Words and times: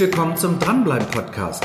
willkommen 0.00 0.34
zum 0.34 0.58
Dranbleiben 0.58 1.06
Podcast. 1.08 1.62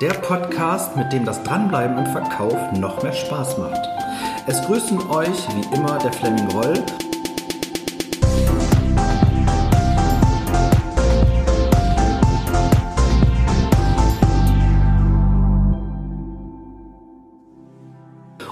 Der 0.00 0.14
Podcast, 0.14 0.96
mit 0.96 1.12
dem 1.12 1.24
das 1.24 1.40
Dranbleiben 1.44 1.96
im 1.96 2.06
Verkauf 2.06 2.72
noch 2.72 3.04
mehr 3.04 3.12
Spaß 3.12 3.58
macht. 3.58 3.80
Es 4.48 4.60
grüßen 4.62 4.98
euch 5.10 5.46
wie 5.54 5.76
immer 5.76 5.96
der 5.98 6.12
Fleming 6.12 6.50
Roll 6.50 6.74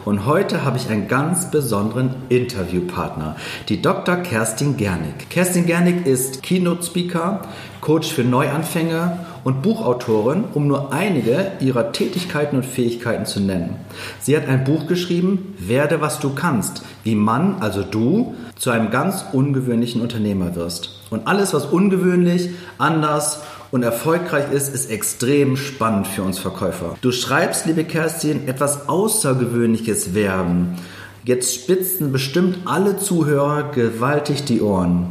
Und 0.09 0.25
heute 0.25 0.65
habe 0.65 0.79
ich 0.79 0.89
einen 0.89 1.07
ganz 1.07 1.51
besonderen 1.51 2.15
Interviewpartner, 2.31 3.37
die 3.69 3.83
Dr. 3.83 4.17
Kerstin 4.17 4.79
Gernig. 4.79 5.29
Kerstin 5.29 5.67
Gernig 5.67 6.07
ist 6.07 6.43
Keynote-Speaker, 6.43 7.43
Coach 7.83 8.11
für 8.11 8.25
Neuanfänge 8.25 9.27
und 9.45 9.61
Buchautorin, 9.61 10.45
um 10.55 10.67
nur 10.67 10.95
einige 10.95 11.53
ihrer 11.61 11.93
Tätigkeiten 11.93 12.57
und 12.57 12.65
Fähigkeiten 12.65 13.27
zu 13.27 13.39
nennen. 13.41 13.77
Sie 14.19 14.35
hat 14.35 14.49
ein 14.49 14.65
Buch 14.65 14.87
geschrieben, 14.87 15.55
Werde, 15.59 16.01
was 16.01 16.21
du 16.21 16.31
kannst, 16.31 16.81
wie 17.05 17.15
man, 17.15 17.57
also 17.61 17.83
du, 17.83 18.35
zu 18.57 18.71
einem 18.71 18.91
ganz 18.91 19.27
ungewöhnlichen 19.33 20.01
Unternehmer 20.01 20.57
wirst. 20.57 21.03
Und 21.11 21.27
alles, 21.27 21.53
was 21.53 21.67
ungewöhnlich, 21.67 22.49
anders 22.79 23.43
und 23.71 23.83
erfolgreich 23.83 24.51
ist, 24.53 24.75
ist 24.75 24.91
extrem 24.91 25.57
spannend 25.57 26.07
für 26.07 26.23
uns 26.23 26.39
Verkäufer. 26.39 26.97
Du 27.01 27.13
schreibst, 27.13 27.67
liebe 27.67 27.85
Kerstin, 27.85 28.49
etwas 28.49 28.89
Außergewöhnliches 28.89 30.15
Werben. 30.15 30.77
Jetzt 31.25 31.55
spitzen 31.55 32.13
bestimmt 32.13 32.59
alle 32.65 32.97
Zuhörer 32.97 33.71
gewaltig 33.71 34.45
die 34.45 34.63
Ohren. 34.63 35.11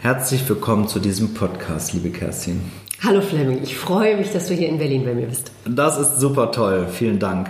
Herzlich 0.00 0.48
willkommen 0.48 0.86
zu 0.86 1.00
diesem 1.00 1.34
Podcast, 1.34 1.92
liebe 1.92 2.10
Kerstin. 2.10 2.60
Hallo 3.02 3.20
Fleming, 3.20 3.62
ich 3.62 3.76
freue 3.76 4.16
mich, 4.16 4.32
dass 4.32 4.48
du 4.48 4.54
hier 4.54 4.68
in 4.68 4.78
Berlin 4.78 5.04
bei 5.04 5.14
mir 5.14 5.26
bist. 5.26 5.50
Das 5.68 5.98
ist 5.98 6.18
super 6.18 6.50
toll, 6.50 6.86
vielen 6.90 7.18
Dank. 7.18 7.48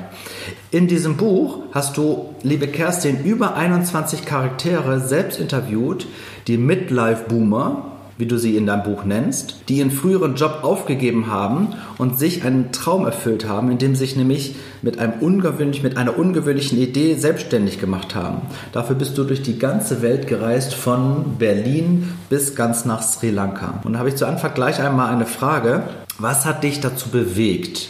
In 0.70 0.88
diesem 0.88 1.16
Buch 1.16 1.60
hast 1.72 1.96
du, 1.96 2.34
liebe 2.42 2.66
Kerstin, 2.66 3.24
über 3.24 3.54
21 3.54 4.24
Charaktere 4.24 5.00
selbst 5.00 5.38
interviewt, 5.38 6.06
die 6.48 6.58
Midlife-Boomer, 6.58 7.95
wie 8.18 8.26
du 8.26 8.38
sie 8.38 8.56
in 8.56 8.66
deinem 8.66 8.82
Buch 8.82 9.04
nennst, 9.04 9.56
die 9.68 9.78
ihren 9.78 9.90
früheren 9.90 10.36
Job 10.36 10.60
aufgegeben 10.62 11.30
haben 11.30 11.74
und 11.98 12.18
sich 12.18 12.44
einen 12.44 12.72
Traum 12.72 13.04
erfüllt 13.04 13.46
haben, 13.46 13.70
indem 13.70 13.94
sie 13.94 14.06
sich 14.06 14.16
nämlich 14.16 14.56
mit, 14.82 14.98
einem 14.98 15.14
ungewöhnlich, 15.20 15.82
mit 15.82 15.96
einer 15.96 16.18
ungewöhnlichen 16.18 16.78
Idee 16.78 17.14
selbstständig 17.14 17.78
gemacht 17.80 18.14
haben. 18.14 18.42
Dafür 18.72 18.96
bist 18.96 19.18
du 19.18 19.24
durch 19.24 19.42
die 19.42 19.58
ganze 19.58 20.02
Welt 20.02 20.26
gereist, 20.28 20.74
von 20.74 21.36
Berlin 21.38 22.12
bis 22.30 22.54
ganz 22.54 22.84
nach 22.84 23.02
Sri 23.02 23.30
Lanka. 23.30 23.80
Und 23.84 23.94
da 23.94 23.98
habe 23.98 24.08
ich 24.08 24.16
zu 24.16 24.26
Anfang 24.26 24.54
gleich 24.54 24.80
einmal 24.80 25.12
eine 25.12 25.26
Frage. 25.26 25.82
Was 26.18 26.46
hat 26.46 26.64
dich 26.64 26.80
dazu 26.80 27.10
bewegt, 27.10 27.88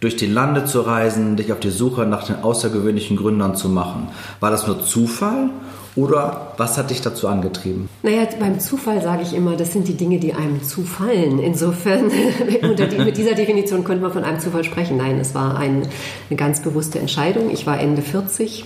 durch 0.00 0.16
die 0.16 0.26
Lande 0.26 0.64
zu 0.64 0.80
reisen, 0.80 1.36
dich 1.36 1.52
auf 1.52 1.60
die 1.60 1.70
Suche 1.70 2.06
nach 2.06 2.24
den 2.24 2.36
außergewöhnlichen 2.42 3.16
Gründern 3.16 3.56
zu 3.56 3.68
machen? 3.68 4.08
War 4.38 4.50
das 4.50 4.66
nur 4.66 4.84
Zufall 4.84 5.50
oder 5.96 6.52
was 6.56 6.78
hat 6.78 6.90
dich 6.90 7.00
dazu 7.00 7.28
angetrieben? 7.28 7.88
Naja, 8.02 8.26
beim 8.38 8.60
Zufall 8.60 9.02
sage 9.02 9.22
ich 9.22 9.34
immer, 9.34 9.56
das 9.56 9.72
sind 9.72 9.88
die 9.88 9.94
Dinge, 9.94 10.18
die 10.18 10.34
einem 10.34 10.62
zufallen. 10.62 11.38
Insofern, 11.38 12.06
mit 13.04 13.16
dieser 13.16 13.34
Definition 13.34 13.84
könnte 13.84 14.02
man 14.02 14.12
von 14.12 14.24
einem 14.24 14.40
Zufall 14.40 14.64
sprechen. 14.64 14.96
Nein, 14.96 15.18
es 15.18 15.34
war 15.34 15.56
ein, 15.56 15.88
eine 16.28 16.36
ganz 16.36 16.62
bewusste 16.62 16.98
Entscheidung. 16.98 17.50
Ich 17.50 17.66
war 17.66 17.80
Ende 17.80 18.02
40, 18.02 18.64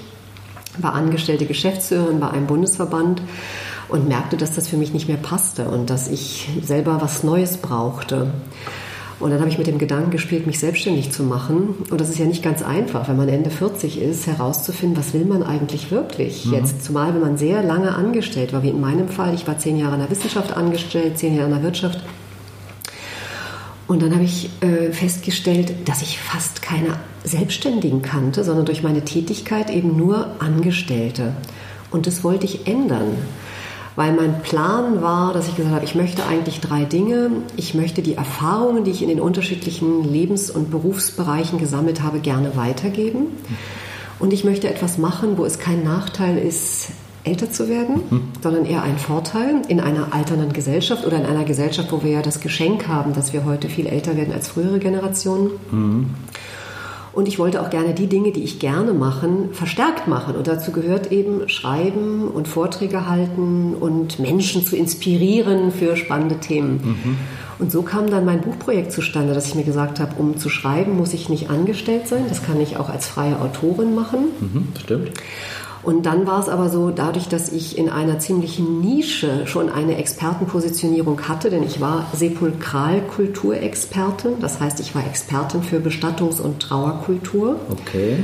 war 0.78 0.94
angestellte 0.94 1.46
Geschäftsführerin 1.46 2.20
bei 2.20 2.30
einem 2.30 2.46
Bundesverband 2.46 3.22
und 3.88 4.08
merkte, 4.08 4.36
dass 4.36 4.54
das 4.54 4.68
für 4.68 4.76
mich 4.76 4.92
nicht 4.92 5.08
mehr 5.08 5.18
passte 5.18 5.66
und 5.66 5.90
dass 5.90 6.08
ich 6.08 6.48
selber 6.62 7.00
was 7.00 7.22
Neues 7.22 7.58
brauchte. 7.58 8.30
Und 9.22 9.30
dann 9.30 9.38
habe 9.38 9.48
ich 9.48 9.56
mit 9.56 9.68
dem 9.68 9.78
Gedanken 9.78 10.10
gespielt, 10.10 10.48
mich 10.48 10.58
selbstständig 10.58 11.12
zu 11.12 11.22
machen. 11.22 11.76
Und 11.90 12.00
das 12.00 12.08
ist 12.08 12.18
ja 12.18 12.26
nicht 12.26 12.42
ganz 12.42 12.60
einfach, 12.60 13.08
wenn 13.08 13.16
man 13.16 13.28
Ende 13.28 13.50
40 13.50 14.02
ist, 14.02 14.26
herauszufinden, 14.26 14.98
was 14.98 15.14
will 15.14 15.24
man 15.24 15.44
eigentlich 15.44 15.92
wirklich 15.92 16.44
mhm. 16.44 16.54
jetzt. 16.54 16.84
Zumal, 16.84 17.14
wenn 17.14 17.20
man 17.20 17.36
sehr 17.36 17.62
lange 17.62 17.94
angestellt 17.94 18.52
war, 18.52 18.64
wie 18.64 18.70
in 18.70 18.80
meinem 18.80 19.08
Fall. 19.08 19.32
Ich 19.34 19.46
war 19.46 19.56
zehn 19.58 19.78
Jahre 19.78 19.94
in 19.94 20.00
der 20.00 20.10
Wissenschaft 20.10 20.56
angestellt, 20.56 21.18
zehn 21.18 21.36
Jahre 21.36 21.46
in 21.46 21.54
der 21.54 21.62
Wirtschaft. 21.62 22.00
Und 23.86 24.02
dann 24.02 24.12
habe 24.12 24.24
ich 24.24 24.50
äh, 24.60 24.90
festgestellt, 24.90 25.72
dass 25.88 26.02
ich 26.02 26.18
fast 26.18 26.60
keine 26.60 26.98
Selbstständigen 27.22 28.02
kannte, 28.02 28.42
sondern 28.42 28.66
durch 28.66 28.82
meine 28.82 29.04
Tätigkeit 29.04 29.70
eben 29.70 29.96
nur 29.96 30.34
Angestellte. 30.40 31.34
Und 31.92 32.08
das 32.08 32.24
wollte 32.24 32.46
ich 32.46 32.66
ändern 32.66 33.18
weil 33.96 34.12
mein 34.12 34.42
Plan 34.42 35.02
war, 35.02 35.32
dass 35.32 35.48
ich 35.48 35.56
gesagt 35.56 35.74
habe, 35.74 35.84
ich 35.84 35.94
möchte 35.94 36.24
eigentlich 36.26 36.60
drei 36.60 36.84
Dinge. 36.84 37.30
Ich 37.56 37.74
möchte 37.74 38.02
die 38.02 38.14
Erfahrungen, 38.14 38.84
die 38.84 38.90
ich 38.90 39.02
in 39.02 39.08
den 39.08 39.20
unterschiedlichen 39.20 40.10
Lebens- 40.10 40.50
und 40.50 40.70
Berufsbereichen 40.70 41.58
gesammelt 41.58 42.02
habe, 42.02 42.20
gerne 42.20 42.56
weitergeben. 42.56 43.26
Und 44.18 44.32
ich 44.32 44.44
möchte 44.44 44.68
etwas 44.68 44.98
machen, 44.98 45.36
wo 45.36 45.44
es 45.44 45.58
kein 45.58 45.84
Nachteil 45.84 46.38
ist, 46.38 46.88
älter 47.24 47.50
zu 47.50 47.68
werden, 47.68 48.02
mhm. 48.10 48.22
sondern 48.42 48.64
eher 48.64 48.82
ein 48.82 48.98
Vorteil 48.98 49.62
in 49.68 49.80
einer 49.80 50.12
alternden 50.12 50.52
Gesellschaft 50.52 51.06
oder 51.06 51.18
in 51.18 51.26
einer 51.26 51.44
Gesellschaft, 51.44 51.92
wo 51.92 52.02
wir 52.02 52.10
ja 52.10 52.22
das 52.22 52.40
Geschenk 52.40 52.88
haben, 52.88 53.12
dass 53.12 53.32
wir 53.32 53.44
heute 53.44 53.68
viel 53.68 53.86
älter 53.86 54.16
werden 54.16 54.32
als 54.32 54.48
frühere 54.48 54.78
Generationen. 54.78 55.50
Mhm. 55.70 56.06
Und 57.12 57.28
ich 57.28 57.38
wollte 57.38 57.60
auch 57.60 57.70
gerne 57.70 57.92
die 57.92 58.06
Dinge, 58.06 58.32
die 58.32 58.42
ich 58.42 58.58
gerne 58.58 58.92
machen, 58.94 59.50
verstärkt 59.52 60.08
machen. 60.08 60.34
Und 60.34 60.46
dazu 60.46 60.72
gehört 60.72 61.12
eben 61.12 61.48
Schreiben 61.48 62.28
und 62.28 62.48
Vorträge 62.48 63.06
halten 63.06 63.74
und 63.78 64.18
Menschen 64.18 64.64
zu 64.64 64.76
inspirieren 64.76 65.72
für 65.72 65.96
spannende 65.96 66.38
Themen. 66.38 66.80
Mhm. 66.82 67.16
Und 67.58 67.70
so 67.70 67.82
kam 67.82 68.10
dann 68.10 68.24
mein 68.24 68.40
Buchprojekt 68.40 68.92
zustande, 68.92 69.34
dass 69.34 69.46
ich 69.46 69.54
mir 69.54 69.64
gesagt 69.64 70.00
habe, 70.00 70.14
um 70.18 70.36
zu 70.36 70.48
schreiben, 70.48 70.96
muss 70.96 71.12
ich 71.12 71.28
nicht 71.28 71.50
angestellt 71.50 72.08
sein. 72.08 72.24
Das 72.28 72.42
kann 72.42 72.60
ich 72.60 72.76
auch 72.76 72.88
als 72.88 73.06
freie 73.06 73.40
Autorin 73.40 73.94
machen. 73.94 74.24
Mhm, 74.40 74.68
stimmt. 74.80 75.10
Und 75.82 76.06
dann 76.06 76.26
war 76.26 76.40
es 76.40 76.48
aber 76.48 76.68
so, 76.68 76.90
dadurch, 76.90 77.28
dass 77.28 77.50
ich 77.50 77.76
in 77.76 77.90
einer 77.90 78.20
ziemlichen 78.20 78.80
Nische 78.80 79.46
schon 79.46 79.68
eine 79.68 79.96
Expertenpositionierung 79.96 81.28
hatte, 81.28 81.50
denn 81.50 81.64
ich 81.64 81.80
war 81.80 82.06
Sepulkralkulturexpertin, 82.14 84.38
das 84.40 84.60
heißt, 84.60 84.78
ich 84.78 84.94
war 84.94 85.04
Expertin 85.04 85.64
für 85.64 85.78
Bestattungs- 85.78 86.40
und 86.40 86.60
Trauerkultur. 86.60 87.56
Okay. 87.70 88.18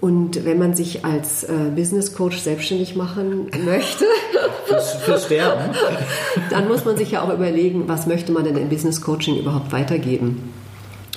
Und 0.00 0.44
wenn 0.44 0.58
man 0.58 0.74
sich 0.74 1.04
als 1.04 1.44
äh, 1.44 1.70
Business 1.74 2.14
Coach 2.14 2.38
selbstständig 2.38 2.96
machen 2.96 3.50
möchte, 3.64 4.04
für 5.04 5.18
Sterben, 5.18 5.74
dann 6.50 6.68
muss 6.68 6.84
man 6.84 6.96
sich 6.96 7.10
ja 7.12 7.22
auch 7.22 7.32
überlegen, 7.32 7.84
was 7.86 8.06
möchte 8.06 8.32
man 8.32 8.44
denn 8.44 8.56
im 8.56 8.68
Business 8.68 9.00
Coaching 9.02 9.38
überhaupt 9.38 9.70
weitergeben. 9.72 10.52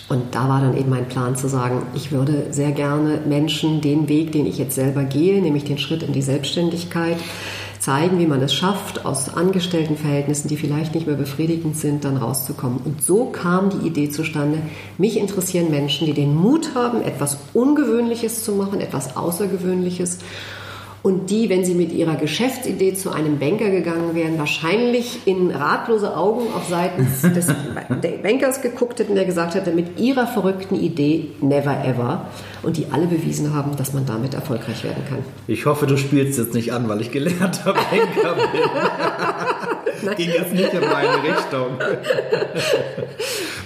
Und 0.10 0.36
da 0.36 0.50
war 0.50 0.62
dann 0.62 0.78
eben 0.78 0.90
mein 0.90 1.08
Plan 1.08 1.36
zu 1.36 1.48
sagen, 1.48 1.84
ich 1.96 2.12
würde 2.12 2.48
sehr 2.52 2.72
gerne 2.72 3.22
Menschen 3.26 3.82
den 3.82 4.10
Weg, 4.10 4.32
den 4.32 4.46
ich 4.46 4.58
jetzt 4.58 4.76
selber 4.76 5.04
gehe, 5.04 5.42
nämlich 5.42 5.64
den 5.64 5.78
Schritt 5.78 6.04
in 6.04 6.14
die 6.14 6.22
Selbstständigkeit, 6.22 7.18
zeigen, 7.80 8.18
wie 8.20 8.28
man 8.28 8.42
es 8.42 8.54
schafft, 8.54 9.06
aus 9.06 9.34
Angestelltenverhältnissen, 9.34 10.48
die 10.48 10.56
vielleicht 10.56 10.96
nicht 10.96 11.06
mehr 11.06 11.18
befriedigend 11.18 11.76
sind, 11.76 12.06
dann 12.06 12.16
rauszukommen. 12.16 12.80
Und 12.84 13.04
so 13.04 13.26
kam 13.26 13.70
die 13.70 13.88
Idee 13.88 14.10
zustande, 14.10 14.60
mich 14.98 15.18
interessieren 15.18 15.70
Menschen, 15.70 16.08
die 16.08 16.14
den 16.14 16.34
Mut 16.34 16.76
haben, 16.76 17.02
etwas 17.02 17.38
Ungewöhnliches 17.54 18.46
zu 18.46 18.54
machen, 18.54 18.80
etwas 18.80 19.18
Außergewöhnliches 19.18 20.20
und 21.04 21.30
die, 21.30 21.50
wenn 21.50 21.66
sie 21.66 21.76
mit 21.76 21.92
ihrer 21.92 22.16
Geschäftsidee 22.16 22.94
zu 22.94 23.12
einem 23.12 23.38
Banker 23.38 23.70
gegangen 23.70 24.16
wären, 24.16 24.40
wahrscheinlich 24.40 25.28
in 25.28 25.52
ratlose 25.52 26.16
Augen 26.16 26.48
auf 26.56 26.70
Seiten 26.70 27.06
des 27.36 27.48
Bankers 28.24 28.62
geguckt 28.62 29.00
hätten, 29.00 29.14
der 29.14 29.26
gesagt 29.26 29.54
hätte, 29.56 29.72
mit 29.72 30.00
ihrer 30.00 30.26
verrückten 30.28 30.76
Idee 30.76 31.28
never 31.42 31.86
ever. 31.86 32.28
Und 32.62 32.78
die 32.78 32.86
alle 32.90 33.08
bewiesen 33.08 33.54
haben, 33.54 33.76
dass 33.76 33.92
man 33.92 34.06
damit 34.06 34.34
erfolgreich 34.34 34.86
werden 34.86 35.04
kann. 35.10 35.20
Ich 35.48 35.66
hoffe, 35.66 35.86
du 35.88 35.98
spielst 35.98 36.40
jetzt 36.40 36.54
nicht 36.54 36.72
an, 36.72 36.88
weil 36.88 37.02
ich 37.02 37.12
gelernter 37.12 37.74
Banker 37.74 38.36
bin. 38.36 40.16
Ging 40.16 40.30
jetzt 40.30 40.54
nicht 40.54 40.74
in 40.74 40.82
meine 40.82 41.22
Richtung. 41.22 41.78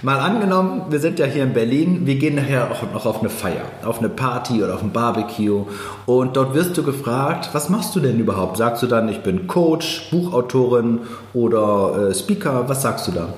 Mal 0.02 0.20
angenommen, 0.20 0.84
wir 0.90 1.00
sind 1.00 1.18
ja 1.20 1.26
hier 1.26 1.44
in 1.44 1.54
Berlin, 1.54 2.06
wir 2.06 2.16
gehen 2.16 2.36
nachher 2.36 2.72
auch 2.72 2.84
noch 2.94 3.06
auf 3.06 3.20
eine 3.20 3.30
Feier, 3.30 3.64
auf 3.84 4.00
eine 4.00 4.10
Party 4.10 4.64
oder 4.64 4.76
auf 4.76 4.84
ein 4.84 4.92
Barbecue 4.92 5.66
und 6.06 6.38
dort 6.38 6.54
wirst 6.54 6.78
du 6.78 6.84
gefragt, 6.84 7.27
was 7.54 7.70
machst 7.70 7.96
du 7.96 8.00
denn 8.00 8.20
überhaupt? 8.20 8.58
Sagst 8.58 8.84
du 8.84 8.88
dann, 8.88 9.10
ich 9.10 9.22
bin 9.22 9.48
Coach, 9.48 10.10
Buchautorin 10.12 11.00
oder 11.34 12.10
äh, 12.10 12.16
Speaker, 12.16 12.68
was 12.68 12.82
sagst 12.82 13.08
du 13.08 13.12
da? 13.12 13.30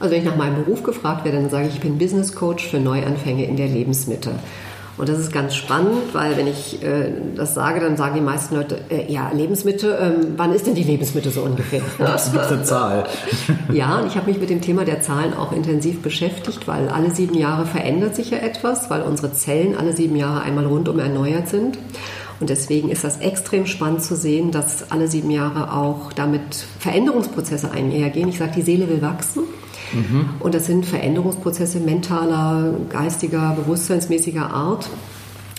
Also 0.00 0.12
wenn 0.14 0.22
ich 0.22 0.28
nach 0.28 0.36
meinem 0.36 0.64
Beruf 0.64 0.82
gefragt 0.82 1.24
werde, 1.24 1.38
dann 1.38 1.50
sage 1.50 1.68
ich, 1.68 1.74
ich 1.74 1.80
bin 1.80 1.98
Business 1.98 2.34
Coach 2.34 2.68
für 2.68 2.78
Neuanfänge 2.78 3.44
in 3.46 3.56
der 3.56 3.68
Lebensmitte. 3.68 4.32
Und 4.96 5.08
das 5.08 5.18
ist 5.18 5.32
ganz 5.32 5.56
spannend, 5.56 6.12
weil 6.12 6.36
wenn 6.36 6.46
ich 6.46 6.80
äh, 6.82 7.10
das 7.34 7.54
sage, 7.54 7.80
dann 7.80 7.96
sagen 7.96 8.14
die 8.14 8.20
meisten 8.20 8.54
Leute, 8.54 8.78
äh, 8.90 9.10
ja, 9.12 9.30
Lebensmittel, 9.34 9.96
ähm, 10.00 10.34
wann 10.36 10.52
ist 10.52 10.68
denn 10.68 10.76
die 10.76 10.84
Lebensmittel 10.84 11.32
so 11.32 11.42
ungefähr? 11.42 11.80
Das 11.98 12.28
ist 12.28 12.36
eine 12.36 12.62
Zahl. 12.62 13.04
ja, 13.72 13.98
und 13.98 14.06
ich 14.06 14.16
habe 14.16 14.30
mich 14.30 14.38
mit 14.38 14.50
dem 14.50 14.60
Thema 14.60 14.84
der 14.84 15.00
Zahlen 15.00 15.34
auch 15.34 15.50
intensiv 15.50 16.00
beschäftigt, 16.00 16.68
weil 16.68 16.88
alle 16.88 17.10
sieben 17.10 17.34
Jahre 17.34 17.66
verändert 17.66 18.14
sich 18.14 18.30
ja 18.30 18.38
etwas, 18.38 18.88
weil 18.88 19.02
unsere 19.02 19.32
Zellen 19.32 19.76
alle 19.76 19.96
sieben 19.96 20.14
Jahre 20.14 20.42
einmal 20.42 20.66
rundum 20.66 21.00
erneuert 21.00 21.48
sind. 21.48 21.76
Und 22.40 22.50
deswegen 22.50 22.88
ist 22.90 23.04
das 23.04 23.18
extrem 23.18 23.66
spannend 23.66 24.02
zu 24.02 24.16
sehen, 24.16 24.50
dass 24.50 24.90
alle 24.90 25.08
sieben 25.08 25.30
Jahre 25.30 25.72
auch 25.72 26.12
damit 26.12 26.66
Veränderungsprozesse 26.78 27.70
einhergehen. 27.70 28.28
Ich 28.28 28.38
sage, 28.38 28.52
die 28.56 28.62
Seele 28.62 28.88
will 28.88 29.02
wachsen. 29.02 29.44
Mhm. 29.92 30.30
Und 30.40 30.54
das 30.54 30.66
sind 30.66 30.86
Veränderungsprozesse 30.86 31.80
mentaler, 31.80 32.74
geistiger, 32.90 33.56
bewusstseinsmäßiger 33.56 34.50
Art. 34.50 34.88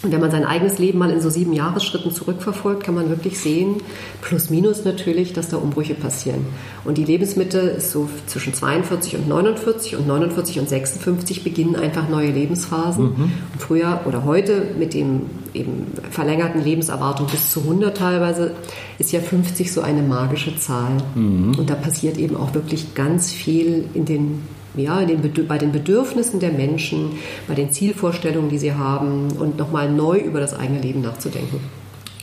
Und 0.06 0.12
wenn 0.12 0.22
man 0.22 0.30
sein 0.30 0.46
eigenes 0.46 0.78
Leben 0.78 1.00
mal 1.00 1.10
in 1.10 1.20
so 1.20 1.32
sieben 1.32 1.52
Jahresschritten 1.52 2.12
zurückverfolgt, 2.12 2.84
kann 2.84 2.94
man 2.94 3.10
wirklich 3.10 3.40
sehen, 3.40 3.78
plus 4.22 4.52
minus 4.52 4.86
natürlich, 4.86 5.34
dass 5.34 5.50
da 5.50 5.58
Umbrüche 5.58 5.96
passieren. 5.96 6.46
Und 6.84 7.00
die 7.00 7.04
Lebensmitte 7.04 7.58
ist 7.58 7.90
so 7.90 8.08
zwischen 8.28 8.54
42 8.54 9.16
und 9.16 9.28
49 9.28 9.96
und 9.96 10.08
49 10.08 10.60
und 10.60 10.70
56 10.70 11.44
beginnen 11.44 11.76
einfach 11.76 12.08
neue 12.08 12.30
Lebensphasen. 12.30 13.06
Mhm. 13.06 13.32
Und 13.54 13.60
früher 13.60 14.02
oder 14.06 14.26
heute 14.26 14.68
mit 14.78 14.94
dem 14.94 15.22
eben 15.56 15.88
verlängerten 16.12 16.64
Lebenserwartung 16.64 17.26
bis 17.26 17.50
zu 17.50 17.62
100 17.62 17.98
teilweise 17.98 18.52
ist 19.00 19.12
ja 19.12 19.22
50 19.22 19.74
so 19.74 19.82
eine 19.82 20.04
magische 20.04 20.56
Zahl. 20.60 20.98
Mhm. 21.16 21.56
Und 21.58 21.68
da 21.68 21.74
passiert 21.74 22.20
eben 22.20 22.38
auch 22.38 22.54
wirklich 22.54 22.94
ganz 22.94 23.32
viel 23.32 23.86
in 23.96 24.06
den 24.06 24.44
ja, 24.78 25.04
den, 25.06 25.48
bei 25.48 25.58
den 25.58 25.72
Bedürfnissen 25.72 26.40
der 26.40 26.52
Menschen, 26.52 27.12
bei 27.48 27.56
den 27.56 27.72
Zielvorstellungen, 27.72 28.50
die 28.50 28.58
sie 28.58 28.74
haben 28.74 29.30
und 29.40 29.58
nochmal 29.58 29.92
neu 29.92 30.18
über 30.18 30.40
das 30.40 30.54
eigene 30.54 30.82
Leben 30.82 31.02
nachzudenken. 31.02 31.60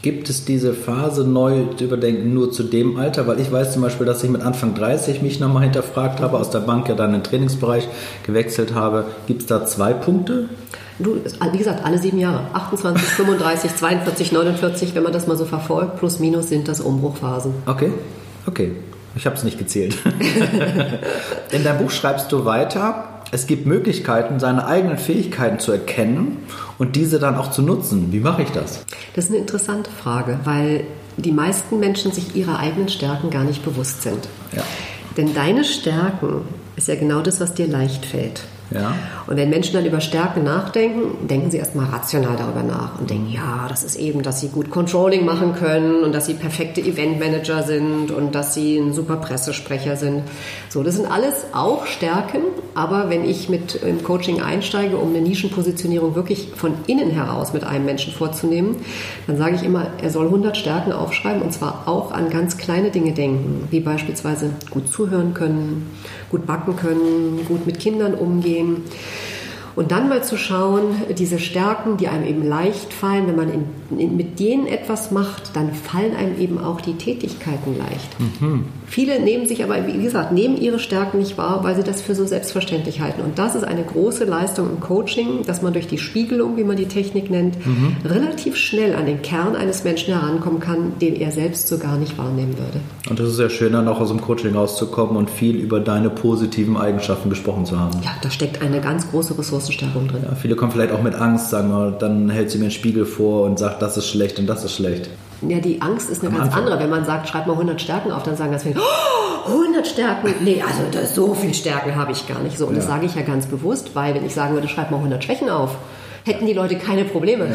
Gibt 0.02 0.28
es 0.28 0.44
diese 0.44 0.74
Phase 0.74 1.22
neu 1.22 1.66
zu 1.76 1.84
überdenken 1.84 2.34
nur 2.34 2.50
zu 2.50 2.64
dem 2.64 2.96
Alter? 2.96 3.28
Weil 3.28 3.38
ich 3.38 3.52
weiß 3.52 3.72
zum 3.72 3.82
Beispiel, 3.82 4.04
dass 4.04 4.24
ich 4.24 4.30
mit 4.30 4.42
Anfang 4.42 4.74
30 4.74 5.22
mich 5.22 5.38
nochmal 5.38 5.62
hinterfragt 5.62 6.20
habe, 6.20 6.38
aus 6.38 6.50
der 6.50 6.58
Bank 6.58 6.88
ja 6.88 6.96
dann 6.96 7.14
in 7.14 7.20
den 7.20 7.22
Trainingsbereich 7.22 7.86
gewechselt 8.26 8.74
habe. 8.74 9.04
Gibt 9.28 9.42
es 9.42 9.46
da 9.46 9.64
zwei 9.64 9.92
Punkte? 9.92 10.48
Du, 10.98 11.20
wie 11.52 11.58
gesagt, 11.58 11.84
alle 11.84 11.98
sieben 11.98 12.18
Jahre. 12.18 12.46
28, 12.52 13.00
35, 13.00 13.76
42, 13.76 14.32
49, 14.32 14.94
wenn 14.96 15.04
man 15.04 15.12
das 15.12 15.28
mal 15.28 15.36
so 15.36 15.44
verfolgt, 15.44 15.98
plus 15.98 16.18
minus 16.18 16.48
sind 16.48 16.66
das 16.66 16.80
Umbruchphasen. 16.80 17.54
Okay, 17.66 17.92
okay. 18.46 18.72
Ich 19.14 19.26
habe 19.26 19.36
es 19.36 19.44
nicht 19.44 19.58
gezählt. 19.58 19.96
In 21.52 21.64
deinem 21.64 21.78
Buch 21.78 21.90
schreibst 21.90 22.32
du 22.32 22.44
weiter, 22.44 23.22
es 23.30 23.46
gibt 23.46 23.66
Möglichkeiten, 23.66 24.40
seine 24.40 24.66
eigenen 24.66 24.98
Fähigkeiten 24.98 25.58
zu 25.58 25.72
erkennen 25.72 26.38
und 26.78 26.96
diese 26.96 27.18
dann 27.18 27.36
auch 27.36 27.50
zu 27.50 27.62
nutzen. 27.62 28.12
Wie 28.12 28.20
mache 28.20 28.42
ich 28.42 28.50
das? 28.50 28.84
Das 29.14 29.24
ist 29.24 29.30
eine 29.30 29.40
interessante 29.40 29.90
Frage, 29.90 30.38
weil 30.44 30.84
die 31.16 31.32
meisten 31.32 31.80
Menschen 31.80 32.12
sich 32.12 32.36
ihrer 32.36 32.58
eigenen 32.58 32.88
Stärken 32.88 33.30
gar 33.30 33.44
nicht 33.44 33.64
bewusst 33.64 34.02
sind. 34.02 34.28
Ja. 34.54 34.62
Denn 35.16 35.34
deine 35.34 35.64
Stärken 35.64 36.42
ist 36.76 36.88
ja 36.88 36.94
genau 36.94 37.20
das, 37.20 37.40
was 37.40 37.54
dir 37.54 37.66
leicht 37.66 38.04
fällt. 38.04 38.42
Ja. 38.74 38.94
Und 39.26 39.36
wenn 39.36 39.50
Menschen 39.50 39.74
dann 39.74 39.84
über 39.84 40.00
Stärken 40.00 40.44
nachdenken, 40.44 41.26
denken 41.26 41.50
sie 41.50 41.58
erstmal 41.58 41.86
rational 41.86 42.36
darüber 42.36 42.62
nach 42.62 42.98
und 42.98 43.10
denken, 43.10 43.30
ja, 43.30 43.66
das 43.68 43.84
ist 43.84 43.96
eben, 43.96 44.22
dass 44.22 44.40
sie 44.40 44.48
gut 44.48 44.70
Controlling 44.70 45.24
machen 45.24 45.54
können 45.54 46.02
und 46.02 46.14
dass 46.14 46.26
sie 46.26 46.34
perfekte 46.34 46.80
Eventmanager 46.80 47.62
sind 47.62 48.10
und 48.10 48.34
dass 48.34 48.54
sie 48.54 48.78
ein 48.78 48.92
super 48.92 49.16
Pressesprecher 49.16 49.96
sind. 49.96 50.22
So, 50.68 50.82
das 50.82 50.96
sind 50.96 51.10
alles 51.10 51.44
auch 51.52 51.86
Stärken, 51.86 52.40
aber 52.74 53.10
wenn 53.10 53.24
ich 53.24 53.48
mit 53.48 53.76
im 53.76 54.02
Coaching 54.02 54.40
einsteige, 54.40 54.96
um 54.96 55.10
eine 55.10 55.20
Nischenpositionierung 55.20 56.14
wirklich 56.14 56.48
von 56.56 56.74
innen 56.86 57.10
heraus 57.10 57.52
mit 57.52 57.64
einem 57.64 57.84
Menschen 57.84 58.12
vorzunehmen, 58.12 58.76
dann 59.26 59.36
sage 59.36 59.56
ich 59.56 59.62
immer, 59.62 59.88
er 60.00 60.10
soll 60.10 60.26
100 60.26 60.56
Stärken 60.56 60.92
aufschreiben 60.92 61.42
und 61.42 61.52
zwar 61.52 61.84
auch 61.86 62.12
an 62.12 62.30
ganz 62.30 62.56
kleine 62.56 62.90
Dinge 62.90 63.12
denken, 63.12 63.68
wie 63.70 63.80
beispielsweise 63.80 64.50
gut 64.70 64.88
zuhören 64.88 65.34
können, 65.34 65.90
gut 66.30 66.46
backen 66.46 66.76
können, 66.76 67.44
gut 67.46 67.66
mit 67.66 67.78
Kindern 67.78 68.14
umgehen. 68.14 68.61
Um. 68.62 69.41
Und 69.74 69.90
dann 69.90 70.08
mal 70.08 70.22
zu 70.22 70.36
schauen, 70.36 70.96
diese 71.16 71.38
Stärken, 71.38 71.96
die 71.96 72.08
einem 72.08 72.26
eben 72.26 72.46
leicht 72.46 72.92
fallen, 72.92 73.26
wenn 73.26 73.36
man 73.36 73.50
in, 73.52 73.98
in, 73.98 74.16
mit 74.16 74.38
denen 74.38 74.66
etwas 74.66 75.10
macht, 75.10 75.56
dann 75.56 75.72
fallen 75.72 76.14
einem 76.14 76.38
eben 76.38 76.58
auch 76.58 76.80
die 76.80 76.94
Tätigkeiten 76.94 77.76
leicht. 77.78 78.20
Mhm. 78.20 78.64
Viele 78.86 79.20
nehmen 79.20 79.46
sich 79.46 79.64
aber, 79.64 79.86
wie 79.86 80.02
gesagt, 80.02 80.32
nehmen 80.32 80.58
ihre 80.58 80.78
Stärken 80.78 81.18
nicht 81.18 81.38
wahr, 81.38 81.60
weil 81.64 81.74
sie 81.74 81.82
das 81.82 82.02
für 82.02 82.14
so 82.14 82.26
selbstverständlich 82.26 83.00
halten. 83.00 83.22
Und 83.22 83.38
das 83.38 83.54
ist 83.54 83.64
eine 83.64 83.82
große 83.82 84.24
Leistung 84.24 84.68
im 84.68 84.80
Coaching, 84.80 85.44
dass 85.46 85.62
man 85.62 85.72
durch 85.72 85.86
die 85.86 85.96
Spiegelung, 85.96 86.58
wie 86.58 86.64
man 86.64 86.76
die 86.76 86.86
Technik 86.86 87.30
nennt, 87.30 87.64
mhm. 87.64 87.96
relativ 88.04 88.56
schnell 88.56 88.94
an 88.94 89.06
den 89.06 89.22
Kern 89.22 89.56
eines 89.56 89.84
Menschen 89.84 90.12
herankommen 90.12 90.60
kann, 90.60 90.98
den 91.00 91.16
er 91.16 91.32
selbst 91.32 91.68
so 91.68 91.78
gar 91.78 91.96
nicht 91.96 92.18
wahrnehmen 92.18 92.58
würde. 92.58 92.80
Und 93.08 93.18
das 93.18 93.30
ist 93.30 93.40
ja 93.40 93.48
schön, 93.48 93.72
dann 93.72 93.88
auch 93.88 94.00
aus 94.00 94.08
dem 94.08 94.20
Coaching 94.20 94.54
rauszukommen 94.54 95.16
und 95.16 95.30
viel 95.30 95.56
über 95.56 95.80
deine 95.80 96.10
positiven 96.10 96.76
Eigenschaften 96.76 97.30
gesprochen 97.30 97.64
zu 97.64 97.80
haben. 97.80 97.98
Ja, 98.04 98.10
da 98.20 98.30
steckt 98.30 98.60
eine 98.60 98.80
ganz 98.82 99.10
große 99.10 99.34
Ressourcenstärkung 99.62 100.08
drin. 100.08 100.22
Ja, 100.28 100.34
viele 100.34 100.56
kommen 100.56 100.72
vielleicht 100.72 100.92
auch 100.92 101.02
mit 101.02 101.14
Angst, 101.14 101.50
sagen 101.50 101.70
wir, 101.70 101.92
dann 101.92 102.30
hält 102.30 102.50
sie 102.50 102.58
mir 102.58 102.64
einen 102.64 102.70
Spiegel 102.72 103.06
vor 103.06 103.44
und 103.44 103.58
sagt, 103.58 103.82
das 103.82 103.96
ist 103.96 104.08
schlecht 104.08 104.38
und 104.38 104.46
das 104.46 104.64
ist 104.64 104.74
schlecht. 104.74 105.08
Ja, 105.48 105.58
die 105.58 105.80
Angst 105.82 106.10
ist 106.10 106.22
eine 106.22 106.30
Am 106.30 106.36
ganz 106.36 106.48
Anfang. 106.48 106.64
andere. 106.64 106.80
Wenn 106.80 106.90
man 106.90 107.04
sagt, 107.04 107.28
schreib 107.28 107.46
mal 107.46 107.54
100 107.54 107.80
Stärken 107.80 108.12
auf, 108.12 108.22
dann 108.22 108.36
sagen 108.36 108.50
ganz 108.50 108.62
viele, 108.62 108.76
oh, 108.78 109.50
100 109.50 109.86
Stärken? 109.86 110.34
Nee, 110.44 110.62
also 110.62 110.82
das, 110.92 111.14
so 111.14 111.34
viele 111.34 111.54
Stärken 111.54 111.96
habe 111.96 112.12
ich 112.12 112.26
gar 112.28 112.40
nicht. 112.40 112.58
So, 112.58 112.66
und 112.66 112.74
ja. 112.74 112.78
das 112.78 112.86
sage 112.88 113.06
ich 113.06 113.14
ja 113.14 113.22
ganz 113.22 113.46
bewusst, 113.46 113.94
weil 113.94 114.14
wenn 114.14 114.24
ich 114.24 114.34
sagen 114.34 114.54
würde, 114.54 114.68
schreib 114.68 114.90
mal 114.90 114.98
100 114.98 115.24
Schwächen 115.24 115.50
auf, 115.50 115.76
hätten 116.24 116.46
die 116.46 116.52
Leute 116.52 116.76
keine 116.76 117.04
Probleme. 117.04 117.48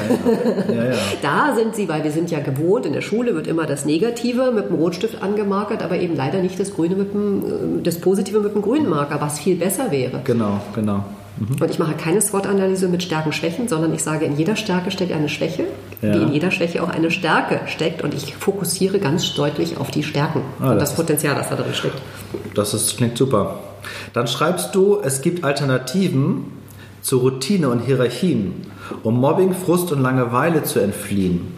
Ja, 0.68 0.74
ja. 0.76 0.84
Ja, 0.92 0.98
da 1.22 1.56
sind 1.56 1.76
sie, 1.76 1.88
weil 1.88 2.04
wir 2.04 2.12
sind 2.12 2.30
ja 2.30 2.40
gewohnt, 2.40 2.86
in 2.86 2.92
der 2.92 3.02
Schule 3.02 3.34
wird 3.36 3.48
immer 3.48 3.66
das 3.66 3.86
Negative 3.86 4.52
mit 4.52 4.70
dem 4.70 4.76
Rotstift 4.76 5.22
angemarkert, 5.24 5.82
aber 5.82 5.98
eben 5.98 6.16
leider 6.16 6.42
nicht 6.42 6.60
das 6.60 6.74
Grüne 6.74 6.96
mit 6.96 7.14
dem, 7.14 7.80
äh, 7.80 7.84
das 7.84 8.00
Positive 8.00 8.42
mit 8.42 8.54
dem 8.54 8.62
grünen 8.62 8.90
Marker, 8.90 9.22
was 9.22 9.40
viel 9.40 9.56
besser 9.56 9.92
wäre. 9.92 10.20
Genau, 10.26 10.60
genau. 10.76 11.06
Mhm. 11.40 11.62
Und 11.62 11.70
ich 11.70 11.80
mache 11.80 11.94
keine 11.94 12.22
SWOT-Analyse 12.22 12.88
mit 12.88 13.04
Stärken, 13.04 13.32
Schwächen, 13.32 13.68
sondern 13.68 13.94
ich 13.94 14.04
sage, 14.04 14.26
in 14.26 14.38
jeder 14.38 14.56
Stärke 14.56 14.92
steckt 14.92 15.12
eine 15.12 15.30
Schwäche, 15.30 15.66
ja. 16.02 16.14
wie 16.14 16.24
in 16.24 16.34
jeder 16.34 16.52
Schwäche 16.52 16.84
auch 16.84 16.90
eine 16.90 17.12
Stärke 17.12 17.62
steckt. 17.68 18.02
Und 18.02 18.14
ich 18.14 18.36
fokussiere 18.36 19.00
ganz 19.00 19.34
deutlich 19.34 19.78
auf 19.78 19.92
die 19.92 20.04
Stärken 20.04 20.42
ah, 20.60 20.72
und 20.72 20.80
das, 20.80 20.90
das 20.90 20.96
Potenzial, 20.96 21.36
das 21.36 21.50
da 21.50 21.56
drin 21.56 21.74
steckt. 21.74 22.02
Das 22.56 22.74
ist, 22.74 22.98
klingt 22.98 23.18
super. 23.18 23.60
Dann 24.14 24.28
schreibst 24.28 24.76
du, 24.76 25.00
es 25.02 25.22
gibt 25.22 25.44
Alternativen 25.44 26.46
zu 27.02 27.20
Routine 27.20 27.70
und 27.70 27.80
Hierarchien, 27.80 28.66
um 29.04 29.20
Mobbing, 29.20 29.54
Frust 29.54 29.92
und 29.92 30.02
Langeweile 30.02 30.64
zu 30.64 30.80
entfliehen. 30.80 31.56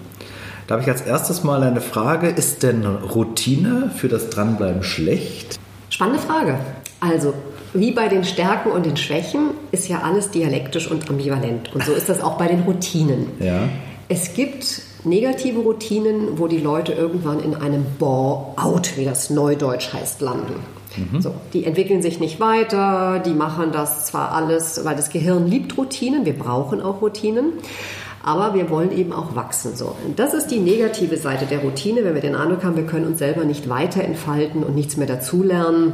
Da 0.68 0.74
habe 0.76 0.84
ich 0.84 0.90
als 0.90 1.02
erstes 1.02 1.44
mal 1.44 1.64
eine 1.64 1.82
Frage, 1.82 2.28
ist 2.30 2.62
denn 2.62 2.86
Routine 2.86 3.90
für 3.96 4.08
das 4.08 4.30
Dranbleiben 4.30 4.84
schlecht? 4.84 5.60
Spannende 5.90 6.20
Frage. 6.20 6.60
Also 7.00 7.34
wie 7.74 7.92
bei 7.92 8.08
den 8.08 8.24
Stärken 8.24 8.72
und 8.72 8.86
den 8.86 8.98
Schwächen 8.98 9.52
ist 9.72 9.88
ja 9.88 10.02
alles 10.02 10.32
dialektisch 10.32 10.90
und 10.90 11.10
ambivalent. 11.10 11.74
Und 11.74 11.84
so 11.84 11.94
ist 11.94 12.10
das 12.10 12.22
auch 12.22 12.38
bei 12.38 12.48
den 12.48 12.62
Routinen. 12.62 13.28
Ja. 13.40 13.70
Es 14.08 14.34
gibt 14.34 14.82
negative 15.04 15.60
Routinen, 15.60 16.40
wo 16.40 16.48
die 16.48 16.58
Leute 16.58 16.94
irgendwann 16.94 17.40
in 17.40 17.56
einem 17.56 17.86
Bore-out, 18.00 18.98
wie 18.98 19.06
das 19.06 19.30
Neudeutsch 19.30 19.94
heißt, 19.94 20.22
landen. 20.22 20.56
Mhm. 20.98 21.22
So, 21.22 21.34
die 21.54 21.66
entwickeln 21.66 22.02
sich 22.02 22.20
nicht 22.20 22.40
weiter, 22.40 23.20
die 23.20 23.34
machen 23.34 23.72
das 23.72 24.08
zwar 24.08 24.32
alles, 24.32 24.84
weil 24.84 24.96
das 24.96 25.10
Gehirn 25.10 25.48
liebt 25.48 25.78
Routinen, 25.78 26.26
wir 26.26 26.34
brauchen 26.34 26.82
auch 26.82 27.02
Routinen, 27.02 27.54
aber 28.24 28.56
wir 28.56 28.70
wollen 28.70 28.92
eben 28.92 29.14
auch 29.14 29.36
wachsen. 29.36 29.76
So. 29.76 29.96
Und 30.06 30.18
das 30.18 30.34
ist 30.34 30.48
die 30.48 30.60
negative 30.60 31.18
Seite 31.18 31.46
der 31.46 31.60
Routine, 31.60 32.04
wenn 32.04 32.16
wir 32.16 32.22
den 32.22 32.36
Eindruck 32.36 32.64
haben, 32.64 32.76
wir 32.76 32.86
können 32.86 33.06
uns 33.06 33.20
selber 33.20 33.46
nicht 33.46 33.70
weiter 33.70 34.04
entfalten 34.04 34.64
und 34.64 34.76
nichts 34.76 34.98
mehr 34.98 35.08
dazulernen 35.08 35.94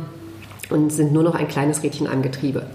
und 0.71 0.91
sind 0.91 1.13
nur 1.13 1.23
noch 1.23 1.35
ein 1.35 1.47
kleines 1.47 1.83
Rädchen 1.83 2.07
am 2.07 2.21
Getriebe. 2.21 2.65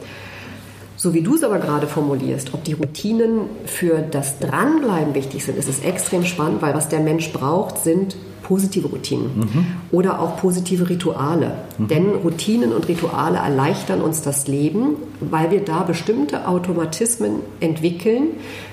So 0.96 1.14
wie 1.14 1.22
du 1.22 1.34
es 1.34 1.42
aber 1.42 1.58
gerade 1.58 1.86
formulierst, 1.86 2.52
ob 2.52 2.62
die 2.64 2.74
Routinen 2.74 3.42
für 3.64 4.00
das 4.02 4.38
Dranbleiben 4.38 5.14
wichtig 5.14 5.44
sind, 5.44 5.56
ist 5.56 5.68
es 5.68 5.80
extrem 5.80 6.24
spannend, 6.24 6.60
weil 6.60 6.74
was 6.74 6.90
der 6.90 7.00
Mensch 7.00 7.32
braucht, 7.32 7.78
sind 7.78 8.16
positive 8.50 8.88
Routinen 8.88 9.30
mhm. 9.36 9.66
oder 9.92 10.18
auch 10.18 10.36
positive 10.38 10.88
Rituale. 10.88 11.52
Mhm. 11.78 11.86
Denn 11.86 12.08
Routinen 12.08 12.72
und 12.72 12.88
Rituale 12.88 13.38
erleichtern 13.38 14.00
uns 14.00 14.22
das 14.22 14.48
Leben, 14.48 14.96
weil 15.20 15.52
wir 15.52 15.64
da 15.64 15.84
bestimmte 15.84 16.48
Automatismen 16.48 17.36
entwickeln, 17.60 18.30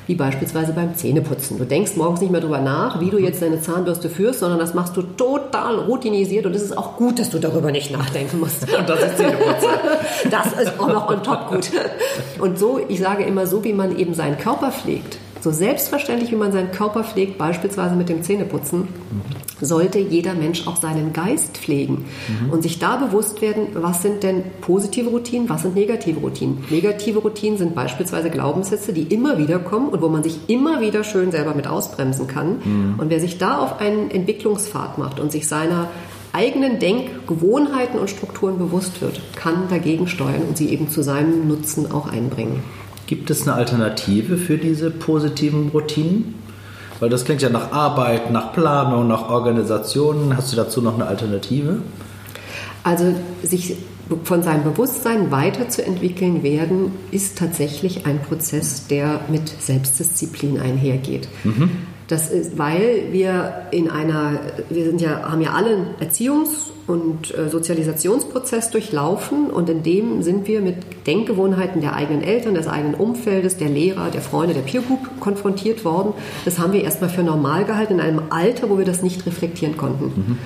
wie 0.07 0.15
beispielsweise 0.15 0.73
beim 0.73 0.95
Zähneputzen. 0.95 1.59
Du 1.59 1.65
denkst 1.65 1.95
morgens 1.95 2.21
nicht 2.21 2.31
mehr 2.31 2.41
darüber 2.41 2.59
nach, 2.59 2.99
wie 3.01 3.11
du 3.11 3.19
jetzt 3.19 3.43
deine 3.43 3.61
Zahnbürste 3.61 4.09
führst, 4.09 4.39
sondern 4.39 4.57
das 4.57 4.73
machst 4.73 4.97
du 4.97 5.03
total 5.03 5.77
routinisiert 5.77 6.47
und 6.47 6.55
es 6.55 6.63
ist 6.63 6.75
auch 6.75 6.97
gut, 6.97 7.19
dass 7.19 7.29
du 7.29 7.37
darüber 7.37 7.71
nicht 7.71 7.91
nachdenken 7.91 8.39
musst. 8.39 8.63
Und 8.77 8.89
das 8.89 8.99
ist 8.99 9.17
Zähneputze. 9.17 9.67
das 10.31 10.53
ist 10.59 10.79
auch 10.79 10.87
noch 10.87 11.07
on 11.07 11.21
top 11.21 11.49
gut. 11.49 11.69
Und 12.39 12.57
so, 12.57 12.79
ich 12.87 12.99
sage 12.99 13.23
immer, 13.25 13.45
so 13.45 13.63
wie 13.63 13.73
man 13.73 13.95
eben 13.95 14.15
seinen 14.15 14.39
Körper 14.39 14.71
pflegt, 14.71 15.19
so 15.41 15.51
selbstverständlich, 15.51 16.31
wie 16.31 16.35
man 16.35 16.51
seinen 16.51 16.71
Körper 16.71 17.03
pflegt, 17.03 17.37
beispielsweise 17.37 17.95
mit 17.95 18.09
dem 18.09 18.23
Zähneputzen, 18.23 18.87
sollte 19.61 19.99
jeder 19.99 20.33
Mensch 20.33 20.67
auch 20.67 20.77
seinen 20.77 21.13
Geist 21.13 21.57
pflegen 21.57 22.05
mhm. 22.27 22.51
und 22.51 22.61
sich 22.61 22.79
da 22.79 22.97
bewusst 22.97 23.41
werden, 23.41 23.67
was 23.73 24.01
sind 24.01 24.23
denn 24.23 24.43
positive 24.61 25.09
Routinen, 25.09 25.49
was 25.49 25.63
sind 25.63 25.75
negative 25.75 26.19
Routinen. 26.19 26.63
Negative 26.69 27.19
Routinen 27.19 27.57
sind 27.57 27.75
beispielsweise 27.75 28.29
Glaubenssätze, 28.29 28.93
die 28.93 29.03
immer 29.03 29.37
wieder 29.37 29.59
kommen 29.59 29.89
und 29.89 30.01
wo 30.01 30.09
man 30.09 30.23
sich 30.23 30.39
immer 30.47 30.81
wieder 30.81 31.03
schön 31.03 31.31
selber 31.31 31.55
mit 31.55 31.67
ausbremsen 31.67 32.27
kann. 32.27 32.59
Mhm. 32.63 32.95
Und 32.99 33.09
wer 33.09 33.19
sich 33.19 33.37
da 33.37 33.59
auf 33.59 33.79
einen 33.79 34.11
Entwicklungspfad 34.11 34.97
macht 34.97 35.19
und 35.19 35.31
sich 35.31 35.47
seiner 35.47 35.89
eigenen 36.33 36.79
Denkgewohnheiten 36.79 37.99
und 37.99 38.09
Strukturen 38.09 38.59
bewusst 38.59 39.01
wird, 39.01 39.21
kann 39.35 39.69
dagegen 39.69 40.07
steuern 40.07 40.43
und 40.47 40.57
sie 40.57 40.69
eben 40.69 40.89
zu 40.89 41.01
seinem 41.01 41.47
Nutzen 41.47 41.91
auch 41.91 42.11
einbringen. 42.11 42.61
Gibt 43.07 43.29
es 43.29 43.47
eine 43.47 43.55
Alternative 43.55 44.37
für 44.37 44.57
diese 44.57 44.91
positiven 44.91 45.69
Routinen? 45.69 46.35
Weil 46.99 47.09
das 47.09 47.25
klingt 47.25 47.41
ja 47.41 47.49
nach 47.49 47.71
Arbeit, 47.71 48.31
nach 48.31 48.53
Planung, 48.53 49.07
nach 49.07 49.29
Organisation. 49.29 50.35
Hast 50.35 50.51
du 50.51 50.57
dazu 50.57 50.81
noch 50.81 50.95
eine 50.95 51.07
Alternative? 51.07 51.77
Also 52.83 53.15
sich 53.43 53.77
von 54.23 54.43
seinem 54.43 54.63
Bewusstsein 54.63 55.31
weiterzuentwickeln 55.31 56.43
werden, 56.43 56.91
ist 57.11 57.37
tatsächlich 57.37 58.05
ein 58.05 58.21
Prozess, 58.21 58.87
der 58.87 59.21
mit 59.29 59.47
Selbstdisziplin 59.47 60.59
einhergeht. 60.59 61.27
Mhm. 61.43 61.69
Das 62.07 62.29
ist, 62.29 62.57
weil 62.57 63.07
wir 63.11 63.67
in 63.71 63.89
einer, 63.89 64.39
wir 64.69 64.85
sind 64.85 65.01
ja, 65.01 65.29
haben 65.29 65.41
ja 65.41 65.53
alle 65.53 65.75
einen 65.75 65.87
Erziehungs- 65.99 66.71
und 66.87 67.37
äh, 67.37 67.49
Sozialisationsprozess 67.49 68.71
durchlaufen 68.71 69.49
und 69.49 69.69
in 69.69 69.83
dem 69.83 70.23
sind 70.23 70.47
wir 70.47 70.61
mit 70.61 71.05
Denkgewohnheiten 71.05 71.81
der 71.81 71.93
eigenen 71.93 72.23
Eltern, 72.23 72.55
des 72.55 72.67
eigenen 72.67 72.95
Umfeldes, 72.95 73.57
der 73.57 73.69
Lehrer, 73.69 74.09
der 74.09 74.21
Freunde, 74.21 74.53
der 74.53 74.61
Peer 74.61 74.81
Group 74.81 75.19
konfrontiert 75.19 75.83
worden. 75.83 76.13
Das 76.45 76.59
haben 76.59 76.71
wir 76.71 76.83
erstmal 76.83 77.09
für 77.09 77.23
normal 77.23 77.65
gehalten 77.65 77.95
in 77.95 78.01
einem 78.01 78.21
Alter, 78.29 78.69
wo 78.69 78.77
wir 78.77 78.85
das 78.85 79.03
nicht 79.03 79.25
reflektieren 79.25 79.75
konnten. 79.75 80.05
Mhm. 80.05 80.37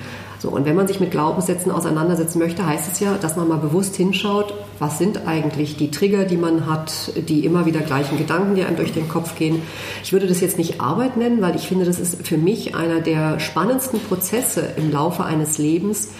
So, 0.42 0.48
und 0.48 0.64
wenn 0.64 0.74
man 0.74 0.88
sich 0.88 0.98
mit 0.98 1.12
Glaubenssätzen 1.12 1.70
auseinandersetzen 1.70 2.40
möchte, 2.40 2.66
heißt 2.66 2.90
es 2.90 2.98
ja, 2.98 3.14
dass 3.16 3.36
man 3.36 3.46
mal 3.46 3.58
bewusst 3.58 3.94
hinschaut, 3.94 4.52
was 4.80 4.98
sind 4.98 5.28
eigentlich 5.28 5.76
die 5.76 5.92
Trigger, 5.92 6.24
die 6.24 6.36
man 6.36 6.66
hat, 6.66 7.12
die 7.28 7.44
immer 7.44 7.64
wieder 7.64 7.78
gleichen 7.78 8.18
Gedanken, 8.18 8.56
die 8.56 8.64
einem 8.64 8.74
durch 8.74 8.92
den 8.92 9.08
Kopf 9.08 9.36
gehen. 9.36 9.62
Ich 10.02 10.12
würde 10.12 10.26
das 10.26 10.40
jetzt 10.40 10.58
nicht 10.58 10.80
Arbeit 10.80 11.16
nennen, 11.16 11.42
weil 11.42 11.54
ich 11.54 11.68
finde, 11.68 11.84
das 11.84 12.00
ist 12.00 12.26
für 12.26 12.38
mich 12.38 12.74
einer 12.74 12.98
der 12.98 13.38
spannendsten 13.38 14.00
Prozesse 14.00 14.64
im 14.76 14.90
Laufe 14.90 15.22
eines 15.22 15.58
Lebens, 15.58 16.10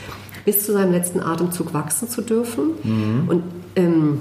bis 0.44 0.64
zu 0.64 0.72
seinem 0.72 0.92
letzten 0.92 1.18
Atemzug 1.18 1.74
wachsen 1.74 2.08
zu 2.08 2.22
dürfen. 2.22 2.74
Mhm. 2.84 3.28
Und 3.28 3.42
ähm, 3.74 4.18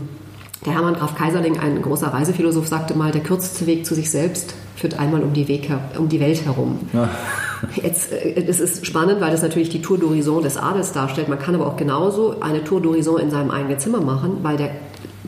der 0.65 0.73
Hermann 0.73 0.95
Graf 0.95 1.13
Kaiserling, 1.13 1.59
ein 1.59 1.79
großer 1.79 2.07
Reisephilosoph, 2.07 2.67
sagte 2.67 2.97
mal, 2.97 3.11
der 3.11 3.21
kürzeste 3.21 3.67
Weg 3.67 3.85
zu 3.85 3.93
sich 3.93 4.09
selbst 4.09 4.55
führt 4.75 4.97
einmal 4.97 5.21
um 5.21 5.33
die, 5.33 5.47
Weg, 5.47 5.69
um 5.95 6.09
die 6.09 6.19
Welt 6.19 6.43
herum. 6.43 6.79
Ja. 6.91 7.07
Jetzt, 7.75 8.11
äh, 8.11 8.43
das 8.43 8.59
ist 8.59 8.85
spannend, 8.85 9.21
weil 9.21 9.31
das 9.31 9.41
natürlich 9.41 9.69
die 9.69 9.81
Tour 9.81 9.97
d'Horizon 9.97 10.41
des 10.41 10.57
Adels 10.57 10.91
darstellt. 10.91 11.29
Man 11.29 11.39
kann 11.39 11.55
aber 11.55 11.67
auch 11.67 11.77
genauso 11.77 12.39
eine 12.41 12.63
Tour 12.63 12.81
d'Horizon 12.81 13.17
in 13.19 13.29
seinem 13.29 13.51
eigenen 13.51 13.79
Zimmer 13.79 14.01
machen, 14.01 14.39
weil 14.41 14.57
der 14.57 14.71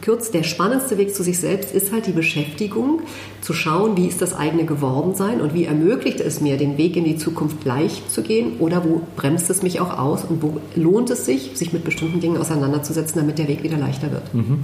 kürz, 0.04 0.32
der 0.32 0.44
spannendste 0.44 0.98
Weg 0.98 1.16
zu 1.16 1.24
sich 1.24 1.40
selbst 1.40 1.74
ist 1.74 1.92
halt 1.92 2.06
die 2.08 2.12
Beschäftigung, 2.12 3.02
zu 3.42 3.54
schauen, 3.54 3.98
wie 3.98 4.08
ist 4.08 4.22
das 4.22 4.36
eigene 4.36 4.66
Gewordensein 4.66 5.42
und 5.42 5.54
wie 5.54 5.66
ermöglicht 5.66 6.20
es 6.20 6.42
mir, 6.42 6.58
den 6.58 6.78
Weg 6.78 6.96
in 6.96 7.06
die 7.06 7.18
Zukunft 7.18 7.66
leicht 7.66 8.12
zu 8.12 8.22
gehen 8.22 8.58
oder 8.60 8.84
wo 8.84 9.02
bremst 9.16 9.50
es 9.50 9.64
mich 9.64 9.80
auch 9.80 9.98
aus 9.98 10.24
und 10.24 10.42
wo 10.42 10.60
lohnt 10.76 11.10
es 11.10 11.26
sich, 11.26 11.52
sich 11.56 11.74
mit 11.74 11.84
bestimmten 11.84 12.20
Dingen 12.20 12.38
auseinanderzusetzen, 12.38 13.20
damit 13.20 13.40
der 13.40 13.48
Weg 13.48 13.64
wieder 13.64 13.78
leichter 13.78 14.12
wird. 14.12 14.34
Mhm. 14.34 14.64